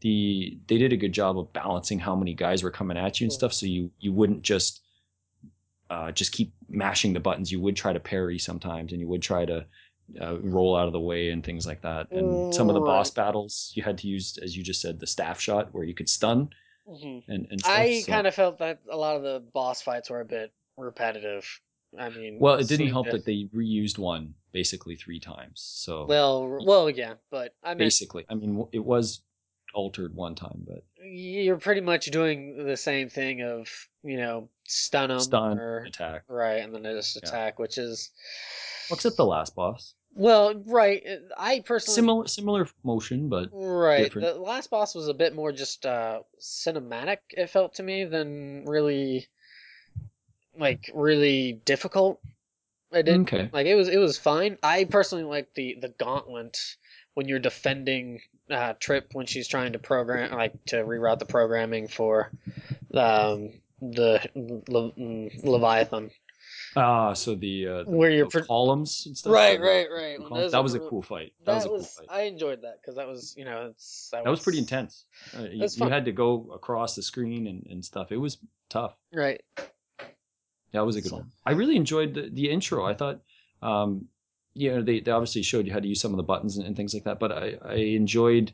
[0.00, 3.26] the they did a good job of balancing how many guys were coming at you
[3.26, 3.38] and Cool.
[3.38, 4.80] stuff, so you you wouldn't just
[5.90, 7.52] uh, just keep mashing the buttons.
[7.52, 9.66] You would try to parry sometimes, and you would try to
[10.20, 12.10] uh, roll out of the way and things like that.
[12.10, 15.06] And some of the boss battles you had to use, as you just said, the
[15.06, 16.50] staff shot where you could stun
[16.88, 17.22] Mhm.
[17.28, 17.72] and, and stuff.
[17.74, 20.52] I so- kind of felt that a lot of the boss fights were a bit
[20.76, 21.46] repetitive.
[21.98, 25.60] I mean, well, it didn't help that they reused one basically three times.
[25.60, 29.20] So Well, well, yeah, but I mean, basically, I mean, it was
[29.74, 33.68] altered one time, but you're pretty much doing the same thing of
[34.02, 36.24] you know stun them stun or attack.
[36.28, 37.28] right, and then just Yeah.
[37.28, 38.10] attack, which is
[38.90, 41.02] Well, except the last boss, well, right.
[41.06, 44.04] uh, I personally similar similar motion, but Right.
[44.04, 44.34] different.
[44.34, 48.64] The last boss was a bit more just uh cinematic, it felt to me, than
[48.66, 49.28] really
[50.58, 52.20] like really difficult.
[52.92, 53.48] I did okay.
[53.52, 54.58] like it was it was fine.
[54.62, 56.76] I personally like the the gauntlet
[57.14, 58.20] when you're defending
[58.50, 62.30] uh Trip when she's trying to program like to reroute the programming for
[62.94, 64.92] um the Le-
[65.42, 66.10] Leviathan.
[66.76, 69.32] Ah, so the uh, the, Where you're pro- columns and stuff.
[69.32, 70.18] Right, right, right.
[70.18, 71.32] Columns, That was a cool fight.
[71.44, 72.06] That, That was a cool was fight.
[72.10, 75.04] I enjoyed that because that was you know it's that was pretty intense.
[75.38, 78.10] Uh, you, you had to go across the screen and, and stuff.
[78.12, 78.38] It was
[78.70, 78.96] tough.
[79.12, 79.42] right.
[80.72, 81.32] That was a good So- one.
[81.44, 82.84] I really enjoyed the, the intro.
[82.86, 83.20] I thought,
[83.60, 84.06] um,
[84.54, 86.66] you know, they, they obviously showed you how to use some of the buttons and,
[86.66, 88.52] and things like that, but I, I enjoyed,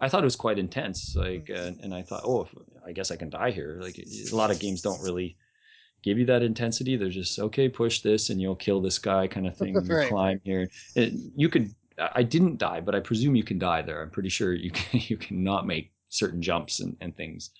[0.00, 1.14] I thought it was quite intense.
[1.14, 1.66] Like, Mm.
[1.66, 3.78] and, and I thought, oh, if, I guess I can die here.
[3.80, 5.36] Like a lot of games don't really
[6.02, 6.96] give you that intensity.
[6.96, 9.76] They're just, okay, push this and you'll kill this guy kind of thing.
[9.76, 10.68] And you climb here.
[10.94, 14.02] It, you could, I didn't die, but I presume you can die there.
[14.02, 17.50] I'm pretty sure you can, you cannot make certain jumps and, and things.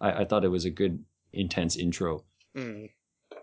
[0.00, 2.24] I, I thought it was a good, intense intro
[2.56, 2.90] Mm.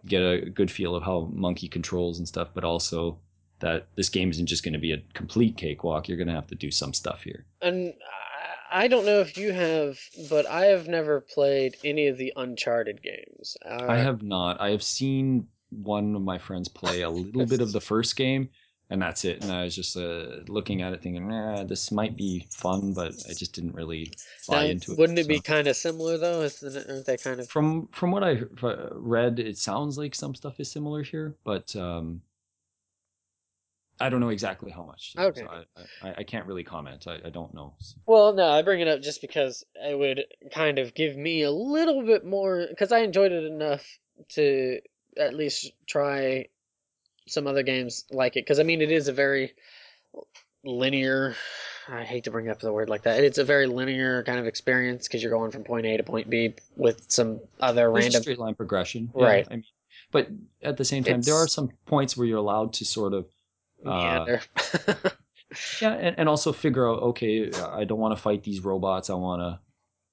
[0.06, 3.18] get a good feel of how monkey controls and stuff but also
[3.60, 6.48] that this game isn't just going to be a complete cakewalk you're going to have
[6.48, 7.94] to do some stuff here And
[8.72, 10.00] I- don't know if you have,
[10.30, 13.58] but I have never played any of the Uncharted games.
[13.66, 17.62] Uh, i have not i have seen one of my friends play a little bit
[17.62, 18.50] of the first game
[18.90, 22.16] and that's it and i was just uh, looking at it thinking nah, this might
[22.16, 24.12] be fun but i just didn't really
[24.48, 25.28] buy now, into it Wouldn't it so.
[25.28, 26.42] be kind of similar though?
[26.42, 27.50] Isn't Aren't they kind of?
[27.50, 31.76] from from what i uh, read it sounds like some stuff is similar here but
[31.76, 32.22] um
[34.00, 35.44] i don't know exactly how much so Okay.
[35.44, 35.64] I,
[36.08, 37.74] I, I can't really comment i, I don't know
[38.06, 41.52] Well, no, I bring it up just because it would kind of give me a
[41.52, 43.86] little bit more because I enjoyed it enough
[44.30, 44.80] to
[45.18, 46.48] at least try
[47.28, 48.46] some other games like it.
[48.46, 49.54] Because I mean, it is a very
[50.64, 51.36] linear.
[51.90, 53.24] I hate to bring up the word like that.
[53.24, 56.30] It's a very linear kind of experience because you're going from point A to point
[56.30, 58.22] B with some other There's random.
[58.24, 59.48] straight line progression, Right.
[59.50, 59.64] I mean,
[60.12, 60.30] but
[60.62, 63.26] at the same time, there are some points where you're allowed to sort of,
[63.88, 64.40] uh,
[65.82, 69.10] yeah, and, and also figure out, okay, I don't want to fight these robots.
[69.10, 69.60] I want to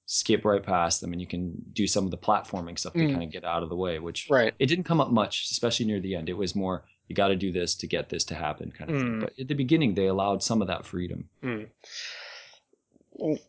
[0.06, 3.10] skip right past them, and you can do some of the platforming stuff to Mm.
[3.12, 3.98] kind of get out of the way.
[3.98, 4.54] Which right.
[4.58, 6.28] it didn't come up much, especially near the end.
[6.28, 8.96] It was more you got to do this to get this to happen, kind of
[8.96, 9.06] thing.
[9.06, 9.20] Mm.
[9.20, 11.28] But at the beginning, they allowed some of that freedom.
[11.42, 11.64] Hmm.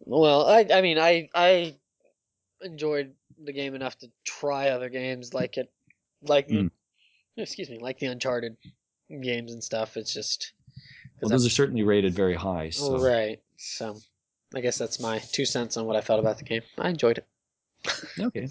[0.02, 1.76] Well, I I mean I I
[2.62, 3.14] enjoyed
[3.44, 5.72] the game enough to try other games like it,
[6.22, 6.70] like Mm.
[7.38, 8.58] excuse me, like the Uncharted.
[9.10, 9.98] Games and stuff.
[9.98, 10.54] It's just
[11.22, 12.70] Well, those are certainly rated very high.
[12.70, 13.42] So right.
[13.58, 13.98] So
[14.54, 16.62] I guess that's my two cents on what I felt about the game.
[16.78, 17.28] I enjoyed it.
[18.20, 18.48] okay.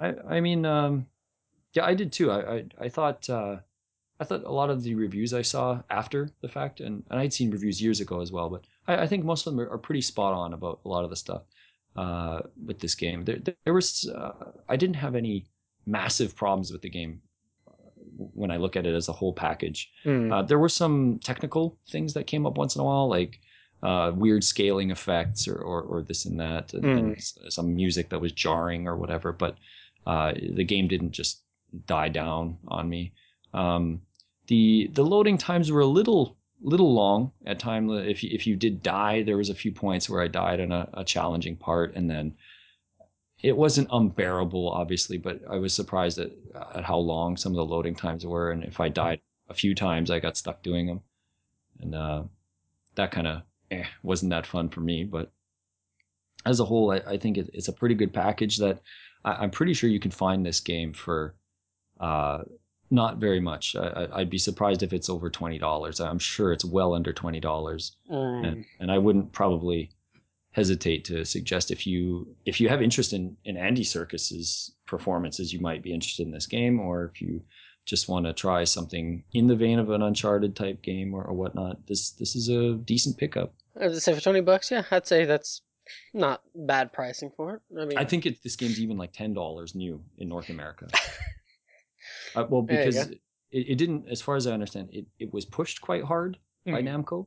[0.00, 1.06] I I mean, um,
[1.72, 2.30] yeah, I did too.
[2.30, 3.56] I I, I thought uh,
[4.20, 7.32] I thought a lot of the reviews I saw after the fact, and, and I'd
[7.32, 9.78] seen reviews years ago as well, but I, I think most of them are, are
[9.78, 11.42] pretty spot on about a lot of the stuff
[11.96, 13.24] uh, with this game.
[13.24, 15.46] There, there was uh, I didn't have any
[15.86, 17.20] massive problems with the game
[18.16, 19.90] when I look at it as a whole package.
[20.02, 20.32] Hmm.
[20.32, 23.40] Uh, there were some technical things that came up once in a while, like
[23.82, 28.20] uh, weird scaling effects or, or, or this and that, and, and some music that
[28.20, 29.32] was jarring or whatever.
[29.32, 29.56] But
[30.06, 31.42] uh, the game didn't just
[31.86, 33.12] die down on me.
[33.52, 34.02] Um,
[34.46, 37.90] the the loading times were a little little long at time.
[37.90, 40.72] If you, if you did die, there was a few points where I died on
[40.72, 42.34] a, a challenging part, and then
[43.44, 46.30] it wasn't unbearable, obviously, but I was surprised at,
[46.74, 48.50] at how long some of the loading times were.
[48.52, 49.20] And if I died
[49.50, 51.02] a few times, I got stuck doing them.
[51.82, 52.22] And uh,
[52.94, 55.04] that kind of eh, wasn't that fun for me.
[55.04, 55.30] But
[56.46, 58.80] as a whole, I, I think it, it's a pretty good package that
[59.26, 61.34] I, I'm pretty sure you can find this game for
[62.00, 62.44] uh,
[62.90, 63.76] not very much.
[63.76, 66.00] I, I'd be surprised if it's over $20.
[66.00, 68.14] I'm sure it's well under $20 Hmm.
[68.14, 69.90] and, and I wouldn't probably
[70.54, 75.60] hesitate to suggest if you if you have interest in in Andy Serkis's performances, you
[75.60, 77.42] might be interested in this game, or if you
[77.84, 81.34] just want to try something in the vein of an Uncharted type game or, or
[81.34, 81.86] whatnot.
[81.86, 83.52] This this is a decent pickup.
[83.80, 85.62] I would say for twenty bucks, yeah, I'd say that's
[86.14, 87.62] not bad pricing for it.
[87.78, 90.86] I mean, I think it, this game's even like ten dollars new in North America.
[92.34, 95.80] uh, well, because it, it didn't, as far as I understand, it, it was pushed
[95.80, 97.04] quite hard by Mhm.
[97.04, 97.26] Namco,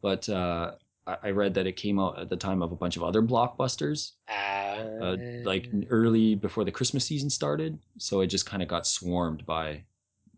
[0.00, 0.72] but uh,
[1.06, 3.22] I, I read that it came out at the time of a bunch of other
[3.22, 5.78] blockbusters uh, like Ah.
[5.90, 7.78] early before the Christmas season started.
[7.98, 9.84] So it just kind of got swarmed by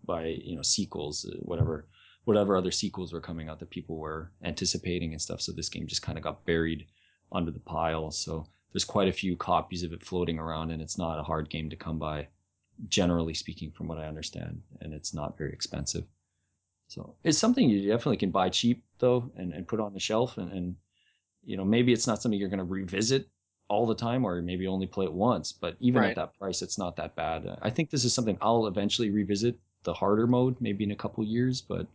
[0.05, 1.87] by you know sequels, uh, whatever
[2.25, 5.41] whatever other sequels were coming out that people were anticipating and stuff.
[5.41, 6.87] So this game just kind of got buried
[7.33, 8.11] under the pile.
[8.13, 11.51] So there's quite a few copies of it floating around, and it's not a hard
[11.51, 12.29] game to come by,
[12.89, 16.05] generally speaking, from what I understand, and it's not very expensive.
[16.93, 20.37] So it's something you definitely can buy cheap though, and, and put on the shelf,
[20.37, 20.77] and, and
[21.45, 23.29] you know maybe it's not something you're going to revisit
[23.69, 26.11] all the time or maybe only play it once but even Right.
[26.11, 29.59] at that price it's not that bad i think this is something i'll eventually revisit
[29.85, 31.87] the harder mode maybe in a couple years but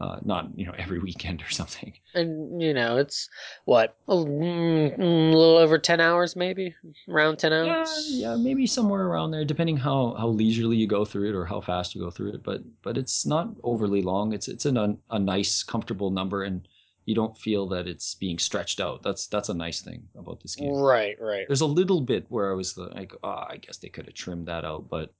[0.00, 1.92] uh, not you know every weekend or something.
[2.14, 3.28] And you know it's
[3.64, 6.74] what a mm, mm, little over ten hours, maybe?
[7.08, 8.06] Around ten yeah, hours.
[8.10, 11.60] yeah maybe somewhere around there depending how how leisurely you go through it or how
[11.60, 14.32] fast you go through it but but it's not overly long.
[14.32, 16.66] It's it's an, a nice comfortable number and
[17.08, 19.02] you don't feel that it's being stretched out.
[19.02, 20.74] That's that's a nice thing about this game.
[20.74, 21.46] Right, right.
[21.48, 24.46] there's a little bit where I was like, oh, I guess they could have trimmed
[24.48, 25.14] that out, but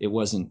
[0.00, 0.50] it wasn't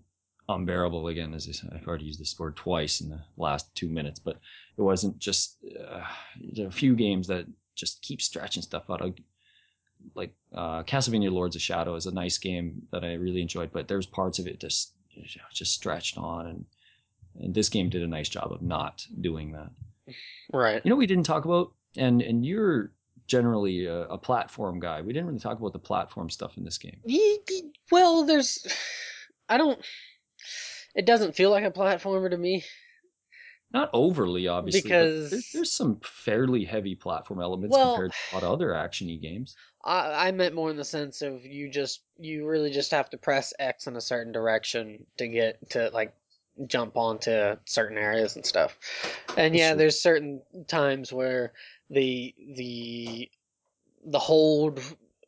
[0.50, 1.08] unbearable.
[1.08, 4.20] Again, as I said, I've already used this word twice in the last two minutes,
[4.20, 4.38] but
[4.78, 5.58] it wasn't just
[5.90, 6.02] uh,
[6.60, 9.02] a few games that just keep stretching stuff out.
[9.02, 9.14] I-
[10.14, 13.88] Like uh, Castlevania: Lords of Shadow is a nice game that I really enjoyed, but
[13.88, 14.94] there's parts of it just
[15.52, 16.66] just stretched on, and
[17.42, 19.72] and this game did a nice job of not doing that.
[20.54, 20.82] Right.
[20.84, 22.92] You know, what we didn't talk about, and and you're
[23.28, 25.02] generally a, a platform guy.
[25.02, 27.00] We didn't really talk about the platform stuff in this game.
[27.92, 28.68] Well, there's.
[29.50, 29.80] I don't.
[30.96, 32.64] It doesn't feel like a platformer to me.
[33.74, 38.36] Not overly, obviously, Because- there, there's some fairly heavy platform elements Well- compared to a
[38.36, 39.56] lot of other actiony games.
[39.84, 43.18] I, I meant more in the sense of you just you really just have to
[43.18, 46.14] press X in a certain direction to get to like
[46.68, 48.78] jump onto certain areas and stuff.
[49.38, 51.54] And yeah, there's certain times where
[51.90, 53.30] the the
[54.06, 54.80] the hold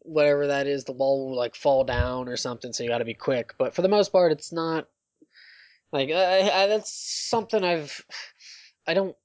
[0.01, 3.05] whatever that is, the ball will like fall down or something, so you got to
[3.05, 3.53] be quick.
[3.57, 4.87] But for the most part, it's not
[5.91, 6.91] like I, I, that's
[7.29, 8.05] something I've
[8.87, 9.15] I don't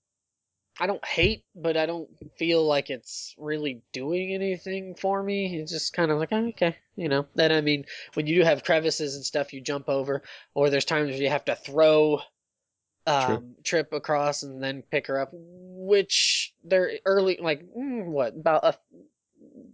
[0.80, 5.58] I don't hate, but I don't feel like it's really doing anything for me.
[5.60, 7.26] It's just kind of like, oh, okay, you know.
[7.34, 7.84] Then I mean,
[8.14, 10.22] when you do have crevices and stuff, you jump over,
[10.54, 12.20] or there's times where you have to throw,
[13.06, 18.64] um, trip across and then pick her up, which they're early, like mm, what about
[18.64, 18.78] a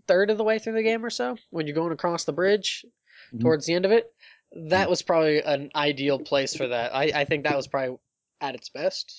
[0.07, 2.84] third of the way through the game or so when you're going across the bridge
[3.32, 3.41] Mhm.
[3.43, 4.12] towards the end of it.
[4.53, 6.94] That was probably an ideal place for that.
[6.94, 7.99] I, I think that was probably
[8.40, 9.14] at its best.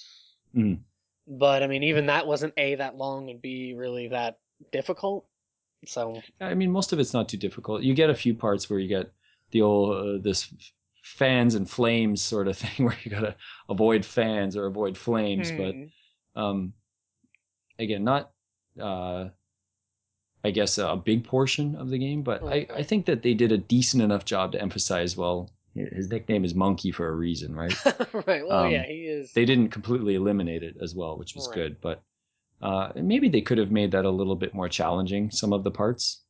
[0.55, 0.79] Mhm.
[1.27, 4.39] But I mean, even that wasn't a that long and b really that
[4.71, 5.25] difficult.
[5.85, 7.83] So I mean, most of it's not too difficult.
[7.83, 9.11] You get a few parts where you get
[9.51, 10.51] the old uh, this
[11.03, 13.35] fans and flames sort of thing where you gotta
[13.69, 16.73] avoid fans or avoid flames, but hmm, um,
[17.77, 18.31] again, not
[18.79, 19.29] uh,
[20.43, 23.51] I guess a big portion of the game, but I, I think that they did
[23.51, 27.75] a decent enough job to emphasize well, his nickname is Monkey for a reason, right?
[28.25, 28.47] right.
[28.47, 29.33] Well, Um, yeah, he is.
[29.33, 31.55] they didn't completely eliminate it as well, which was Right.
[31.55, 31.81] good.
[31.81, 32.01] But
[32.61, 35.29] uh, maybe they could have made that a little bit more challenging.
[35.31, 36.21] Some of the parts.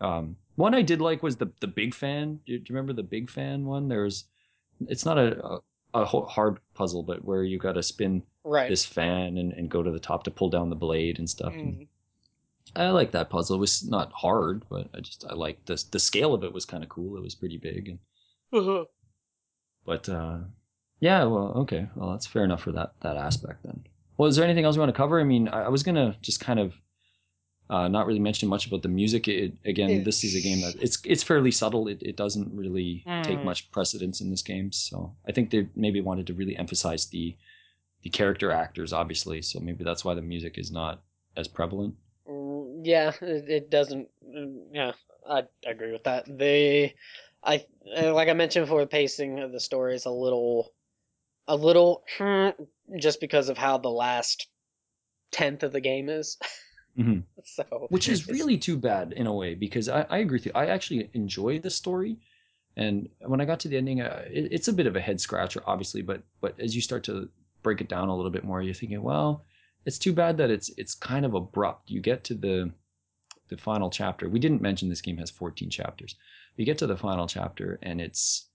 [0.00, 2.40] Um, one I did like was the the big fan.
[2.46, 3.88] Do you, do you remember the big fan one?
[3.88, 4.26] There's,
[4.86, 5.60] it's not a, a
[5.94, 8.68] a hard puzzle, but where you got to spin right.
[8.68, 11.54] this fan and, and go to the top to pull down the blade and stuff.
[11.54, 11.86] And Mhm.
[12.76, 13.56] I like that puzzle.
[13.56, 16.64] It was not hard, but I just I liked the the scale of it was
[16.64, 17.16] kind of cool.
[17.16, 17.98] It was pretty big and
[18.52, 18.86] Mhm.
[19.84, 20.38] but uh,
[21.00, 23.84] yeah, well, okay, well, that's fair enough for that that aspect then.
[24.16, 25.20] Well, is there anything else you want to cover?
[25.20, 26.74] I mean, I, I was gonna just kind of
[27.70, 29.26] uh, not really mention much about the music.
[29.26, 31.88] It, again, this is a game that it's it's fairly subtle.
[31.88, 33.44] It, it doesn't really take Mm.
[33.44, 34.70] much precedence in this game.
[34.72, 37.36] So I think they maybe wanted to really emphasize the
[38.02, 39.42] the character actors, obviously.
[39.42, 41.02] So maybe that's why the music is not
[41.36, 41.94] as prevalent.
[42.84, 44.08] Yeah, it, it doesn't.
[44.24, 44.92] mm, Yeah,
[45.28, 46.24] I agree with that.
[46.28, 46.94] They,
[47.42, 50.72] I like I mentioned before, the pacing of the story is a little,
[51.48, 52.04] a little,
[52.98, 54.48] just because of how the last
[55.32, 56.38] tenth of the game is.
[56.98, 57.24] Mhm.
[57.46, 60.52] So, which is really too bad in a way because I, I agree with you.
[60.54, 62.16] I actually enjoy the story,
[62.76, 65.20] and when I got to the ending, uh, it, it's a bit of a head
[65.20, 66.02] scratcher, obviously.
[66.02, 67.28] But but as you start to
[67.62, 69.44] break it down a little bit more, you're thinking, well,
[69.86, 71.90] it's too bad that it's it's kind of abrupt.
[71.90, 72.70] You get to the
[73.48, 74.28] the final chapter.
[74.28, 76.16] We didn't mention this game has 14 chapters.
[76.56, 78.48] You get to the final chapter, and it's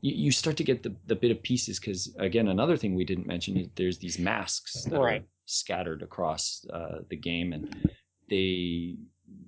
[0.00, 3.26] you, start to get the, the bit of pieces because again another thing we didn't
[3.26, 5.20] mention is there's these masks that Right.
[5.22, 7.92] are scattered across uh, the game and
[8.30, 8.96] they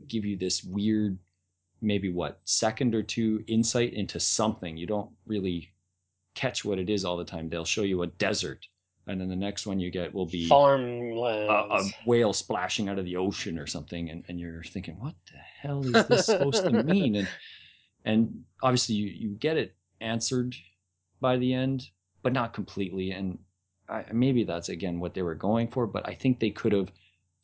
[0.09, 1.19] give you this weird
[1.81, 5.73] maybe what second or two insight into something you don't really
[6.35, 8.67] catch what it is all the time they'll show you a desert
[9.11, 10.49] and then the next one you get will be
[11.49, 15.15] a, a whale splashing out of the ocean or something and, and you're thinking what
[15.33, 17.17] the hell is this supposed to mean?
[17.17, 17.29] And
[18.05, 20.55] and obviously you, you get it answered
[21.21, 21.89] by the end
[22.23, 23.13] but not completely.
[23.13, 23.39] And
[23.91, 26.93] I, maybe that's again what they were going for but i think they could have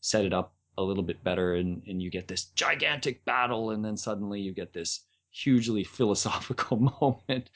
[0.00, 3.84] set it up a little bit better and, and you get this gigantic battle and
[3.84, 5.00] then suddenly you get this
[5.30, 7.50] hugely philosophical moment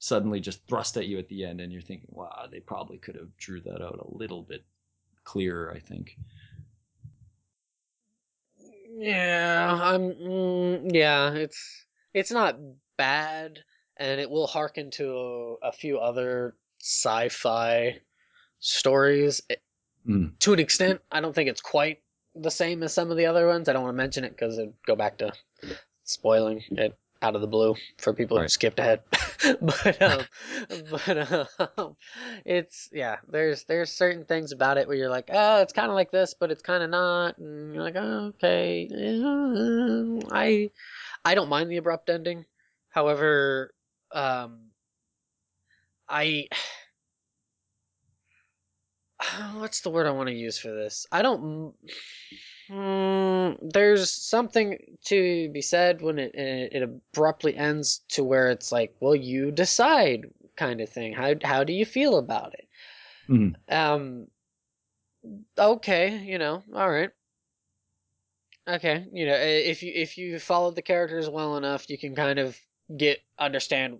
[0.00, 3.14] suddenly just thrust at you at the end and you're thinking wow they probably could
[3.14, 4.64] have drew that out a little bit
[5.24, 6.16] clearer i think
[9.00, 10.12] Yeah, I'm.
[10.14, 12.58] Mm, yeah, it's it's not
[12.98, 13.60] bad,
[13.96, 18.00] and it will harken to a, a few other sci-fi
[18.58, 19.56] stories eh,
[20.08, 20.38] Mm.
[20.38, 21.00] to an extent.
[21.12, 22.02] I don't think it's quite
[22.34, 23.68] the same as some of the other ones.
[23.68, 25.30] I don't want to mention it because it'd go back to
[26.04, 28.50] spoiling it out of the blue for people who Right.
[28.50, 29.02] skipped ahead.
[29.60, 30.28] but um,
[30.90, 31.48] but
[31.78, 31.96] um,
[32.44, 33.16] it's yeah.
[33.28, 36.34] There's there's certain things about it where you're like, oh, it's kind of like this,
[36.34, 38.88] but it's kind of not, and you're like, oh, okay.
[40.32, 40.70] I
[41.24, 42.44] I don't mind the abrupt ending.
[42.90, 43.72] However,
[44.12, 44.70] um,
[46.08, 46.48] I
[49.54, 51.06] what's the word I want to use for this?
[51.12, 51.74] I don't.
[52.70, 58.94] Mm, there's something to be said when it it abruptly ends to where it's like,
[59.00, 61.12] well, you decide, kind of thing.
[61.12, 62.68] How how do you feel about it?
[63.28, 63.56] Mhm.
[63.68, 64.28] Um.
[65.58, 67.10] Okay, you know, all right.
[68.68, 72.38] Okay, you know, if you if you followed the characters well enough, you can kind
[72.38, 72.56] of
[72.96, 73.98] get understand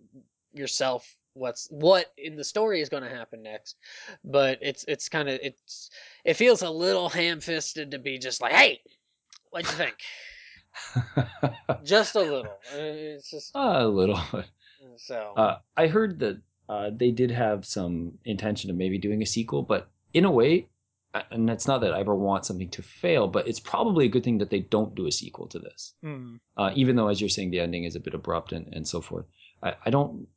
[0.52, 3.76] yourself what's what in the story is going to happen next.
[4.24, 5.90] But it's it's kind of it's
[6.24, 8.80] it feels a little ham-fisted to be just like, hey,
[9.50, 9.96] what'd you think?
[11.84, 12.44] just a little.
[12.72, 14.20] Uh, It's just a little
[14.96, 15.32] so.
[15.36, 19.62] Uh, I heard that uh, they did have some intention of maybe doing a sequel,
[19.62, 20.68] but in a way,
[21.14, 24.08] uh, and it's not that I ever want something to fail, but it's probably a
[24.08, 25.94] good thing that they don't do a sequel to this.
[26.02, 26.36] Hmm.
[26.56, 29.00] Uh, even though, as you're saying, the ending is a bit abrupt and, and so
[29.00, 29.26] forth.
[29.62, 30.28] I, I don't,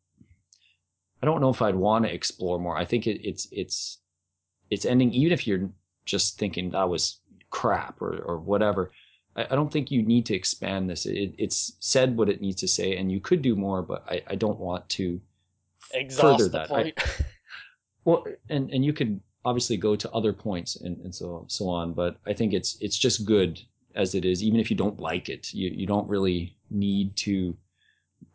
[1.21, 2.75] I don't know if I'd want to explore more.
[2.75, 3.99] I think it, it's it's
[4.73, 5.69] it's ending, even if you're
[6.05, 7.19] just thinking that was
[7.49, 8.91] crap or or whatever.
[9.35, 11.05] I, I don't think you need to expand this.
[11.05, 14.21] It, it's said what it needs to say, and you could do more, but I,
[14.27, 15.21] I don't want to
[15.93, 16.71] Exhaust the that.
[16.71, 16.93] I-
[18.05, 21.93] well, and and you could obviously go to other points and, and so so on,
[21.93, 23.61] but I think it's it's just good
[23.95, 25.53] as it is, even if you don't like it.
[25.53, 27.55] You you don't really need to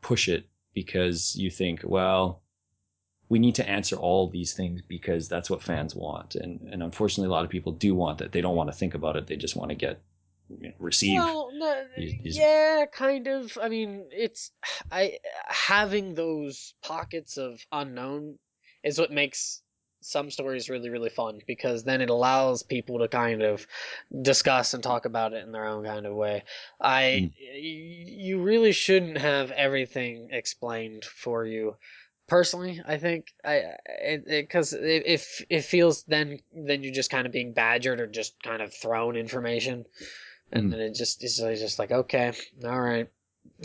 [0.00, 2.42] push it because you think, well,
[3.28, 6.34] we need to answer all these things because that's what fans want.
[6.34, 8.32] And and unfortunately a lot of people do want that.
[8.32, 9.26] They don't want to think about it.
[9.26, 10.00] They just want to get
[10.48, 11.18] you know, receive.
[11.20, 13.56] Well, no, these- yeah, kind of.
[13.60, 14.50] I mean, it's
[14.90, 18.38] I having those pockets of unknown
[18.82, 19.62] is what makes
[20.00, 23.66] some stories really really fun because then it allows people to kind of
[24.22, 26.44] discuss and talk about it in their own kind of way.
[26.80, 27.32] I Mm.
[27.40, 31.76] y- you really shouldn't have everything explained for you.
[32.28, 37.10] Personally, I think I it because it, it f- it feels then then you're just
[37.10, 39.86] kind of being badgered or just kind of thrown information,
[40.52, 40.70] and Mm.
[40.72, 42.32] then it just it's just like okay,
[42.64, 43.08] all right,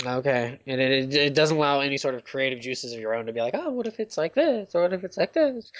[0.05, 3.27] Okay, and it, it it doesn't allow any sort of creative juices of your own
[3.27, 5.71] to be like, oh, what if it's like this, or what if it's like this,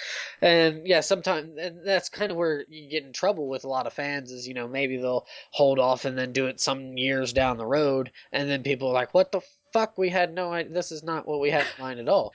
[0.42, 3.86] and yeah, sometimes and that's kind of where you get in trouble with a lot
[3.88, 7.32] of fans is you know maybe they'll hold off and then do it some years
[7.32, 9.40] down the road, and then people are like, what the
[9.74, 12.32] fuck, we had no idea, this is not what we had in mind at all,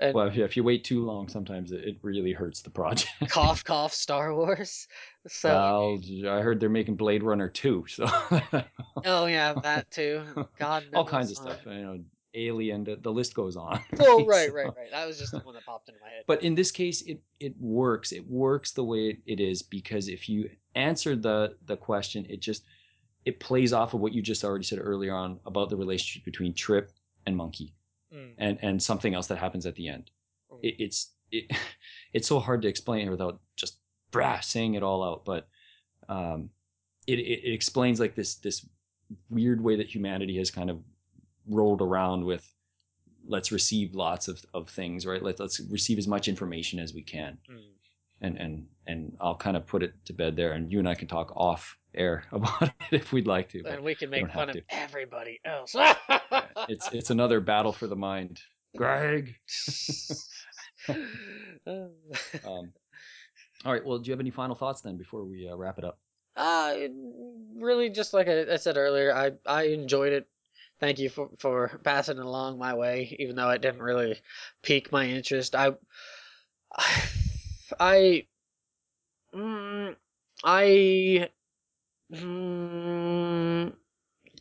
[0.00, 2.70] and Well, if you, if you wait too long, sometimes it, it really hurts the
[2.70, 3.10] project.
[3.28, 4.86] cough cough Star Wars,
[5.26, 8.06] so well, I heard they're making Blade Runner 2, so
[9.04, 10.22] oh yeah, that too,
[10.58, 11.58] God knows, all kinds of stuff.
[11.66, 11.98] You know,
[12.38, 12.84] Alien.
[12.84, 13.80] The, the list goes on.
[13.98, 14.90] Oh right, So- right, right.
[14.92, 16.24] That was just the one that popped into my head.
[16.26, 18.12] But in this case, it it works.
[18.12, 22.40] It works the way it, it is because if you answer the the question, it
[22.40, 22.64] just
[23.26, 26.54] it plays off of what you just already said earlier on about the relationship between
[26.54, 26.90] Trip
[27.26, 27.74] and Monkey,
[28.14, 28.32] Mm.
[28.38, 30.10] and and something else that happens at the end.
[30.50, 30.60] Mm.
[30.62, 31.50] It, it's it,
[32.14, 33.78] it's so hard to explain without just
[34.12, 35.24] brah, saying it all out.
[35.24, 35.48] But
[36.08, 36.50] um,
[37.06, 38.64] it, it it explains like this this
[39.28, 40.78] weird way that humanity has kind of
[41.48, 42.44] rolled around with
[43.28, 47.02] let's receive lots of, of things right Let, let's receive as much information as we
[47.02, 47.60] can Mm.
[48.20, 50.94] and and and i'll kind of put it to bed there and you and i
[50.94, 54.22] can talk off air about it if we'd like to but and we can make
[54.22, 54.62] don't fun of to.
[54.70, 55.74] everybody else.
[56.68, 58.40] it's it's another battle for the mind
[58.76, 59.34] greg
[60.88, 61.90] um,
[62.44, 65.84] all right well do you have any final thoughts then before we uh, wrap it
[65.84, 65.98] up
[66.36, 66.76] uh,
[67.56, 70.28] really, just like I, I said earlier, I I enjoyed it.
[70.78, 74.20] Thank you for for passing it along my way, even though it didn't really
[74.62, 75.54] pique my interest.
[75.54, 75.72] I
[77.80, 78.26] I
[79.34, 79.96] mm,
[80.44, 81.30] I
[82.12, 83.72] mm,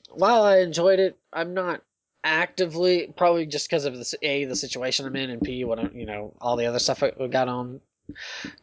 [0.09, 1.81] while I enjoyed it, I'm not
[2.23, 5.95] actively probably just because of the a the situation I'm in and p what I'm,
[5.95, 7.81] you know all the other stuff I we got on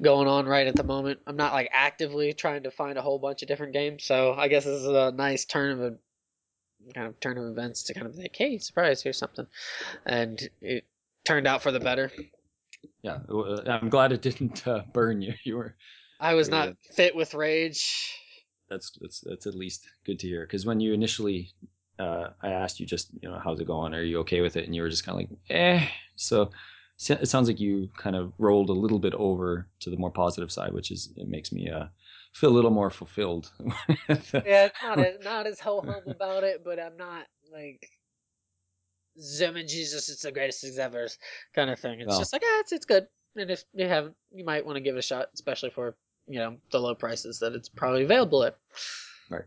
[0.00, 1.20] going on right at the moment.
[1.26, 4.48] I'm not like actively trying to find a whole bunch of different games, so I
[4.48, 5.94] guess this is a nice turn of a
[6.94, 9.46] kind of turn of events to kind of think, hey, surprise, here's something,
[10.04, 10.84] and it
[11.24, 12.10] turned out for the better.
[13.02, 13.18] yeah
[13.68, 15.76] i'm glad it didn't uh, burn you you were
[16.22, 18.21] I was not fit with rage.
[18.72, 20.46] That's that's that's at least good to hear.
[20.46, 21.52] Because when you initially
[21.98, 23.94] uh, I asked you just you know how's it going?
[23.94, 24.64] Are you okay with it?
[24.64, 25.86] And you were just kind of like eh.
[26.16, 26.50] So
[27.08, 30.52] it sounds like you kind of rolled a little bit over to the more positive
[30.52, 31.86] side which is it makes me uh
[32.32, 33.50] feel a little more fulfilled.
[34.46, 37.88] Yeah, not as not as ho hum about it, but I'm not like
[39.20, 41.08] Zim Jesus, it's the greatest things ever
[41.54, 42.00] kind of thing.
[42.00, 43.06] It's just like, ah, it's it's good.
[43.36, 45.96] And if you haven't, you might want to give it a shot, especially for
[46.26, 48.56] you know the low prices that it's probably available at.
[49.30, 49.44] Right.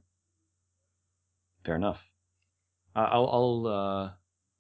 [1.64, 2.04] Fair enough
[2.96, 4.12] I- i'll i'll uh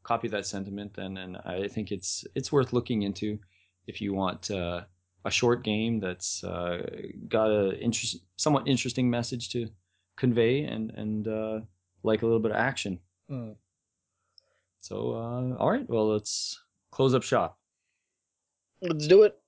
[0.03, 3.39] copy that sentiment and and i think it's it's worth looking into
[3.88, 4.82] if you want uh
[5.26, 6.82] a short game that's uh
[7.28, 9.68] got a interest somewhat interesting message to
[10.16, 11.59] convey and and uh
[12.03, 12.99] like a little bit of action
[14.82, 16.59] so uh all right well let's
[16.91, 17.57] close up shop
[18.82, 19.39] Let's do it.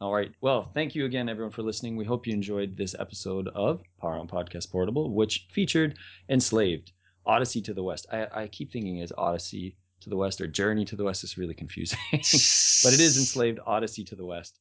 [0.00, 0.30] All right.
[0.40, 1.96] Well, thank you again, everyone, for listening.
[1.96, 6.92] We hope you enjoyed this episode of Power On Podcast Portable, which featured Enslaved,
[7.26, 8.06] Odyssey to the West.
[8.12, 11.36] I, I keep thinking is Odyssey to the West or Journey to the West is
[11.36, 14.60] really confusing, but it is Enslaved Odyssey to the West,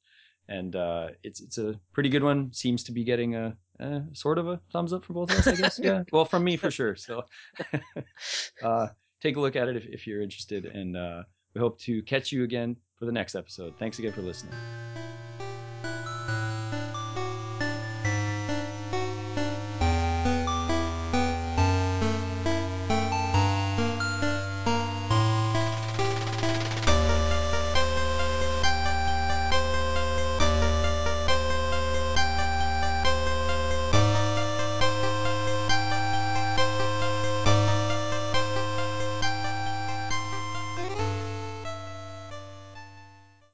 [0.50, 2.52] and uh, it's it's a pretty good one.
[2.52, 5.48] Seems to be getting a, a sort of a thumbs up for both of us,
[5.48, 5.80] I guess.
[5.84, 6.02] yeah.
[6.12, 6.96] Well, from me for sure.
[6.96, 7.24] So
[8.64, 8.88] uh,
[9.22, 11.24] take a look at it if, if you're interested, and uh,
[11.54, 13.76] we hope to catch you again for the next episode.
[13.78, 14.56] Thanks again for listening.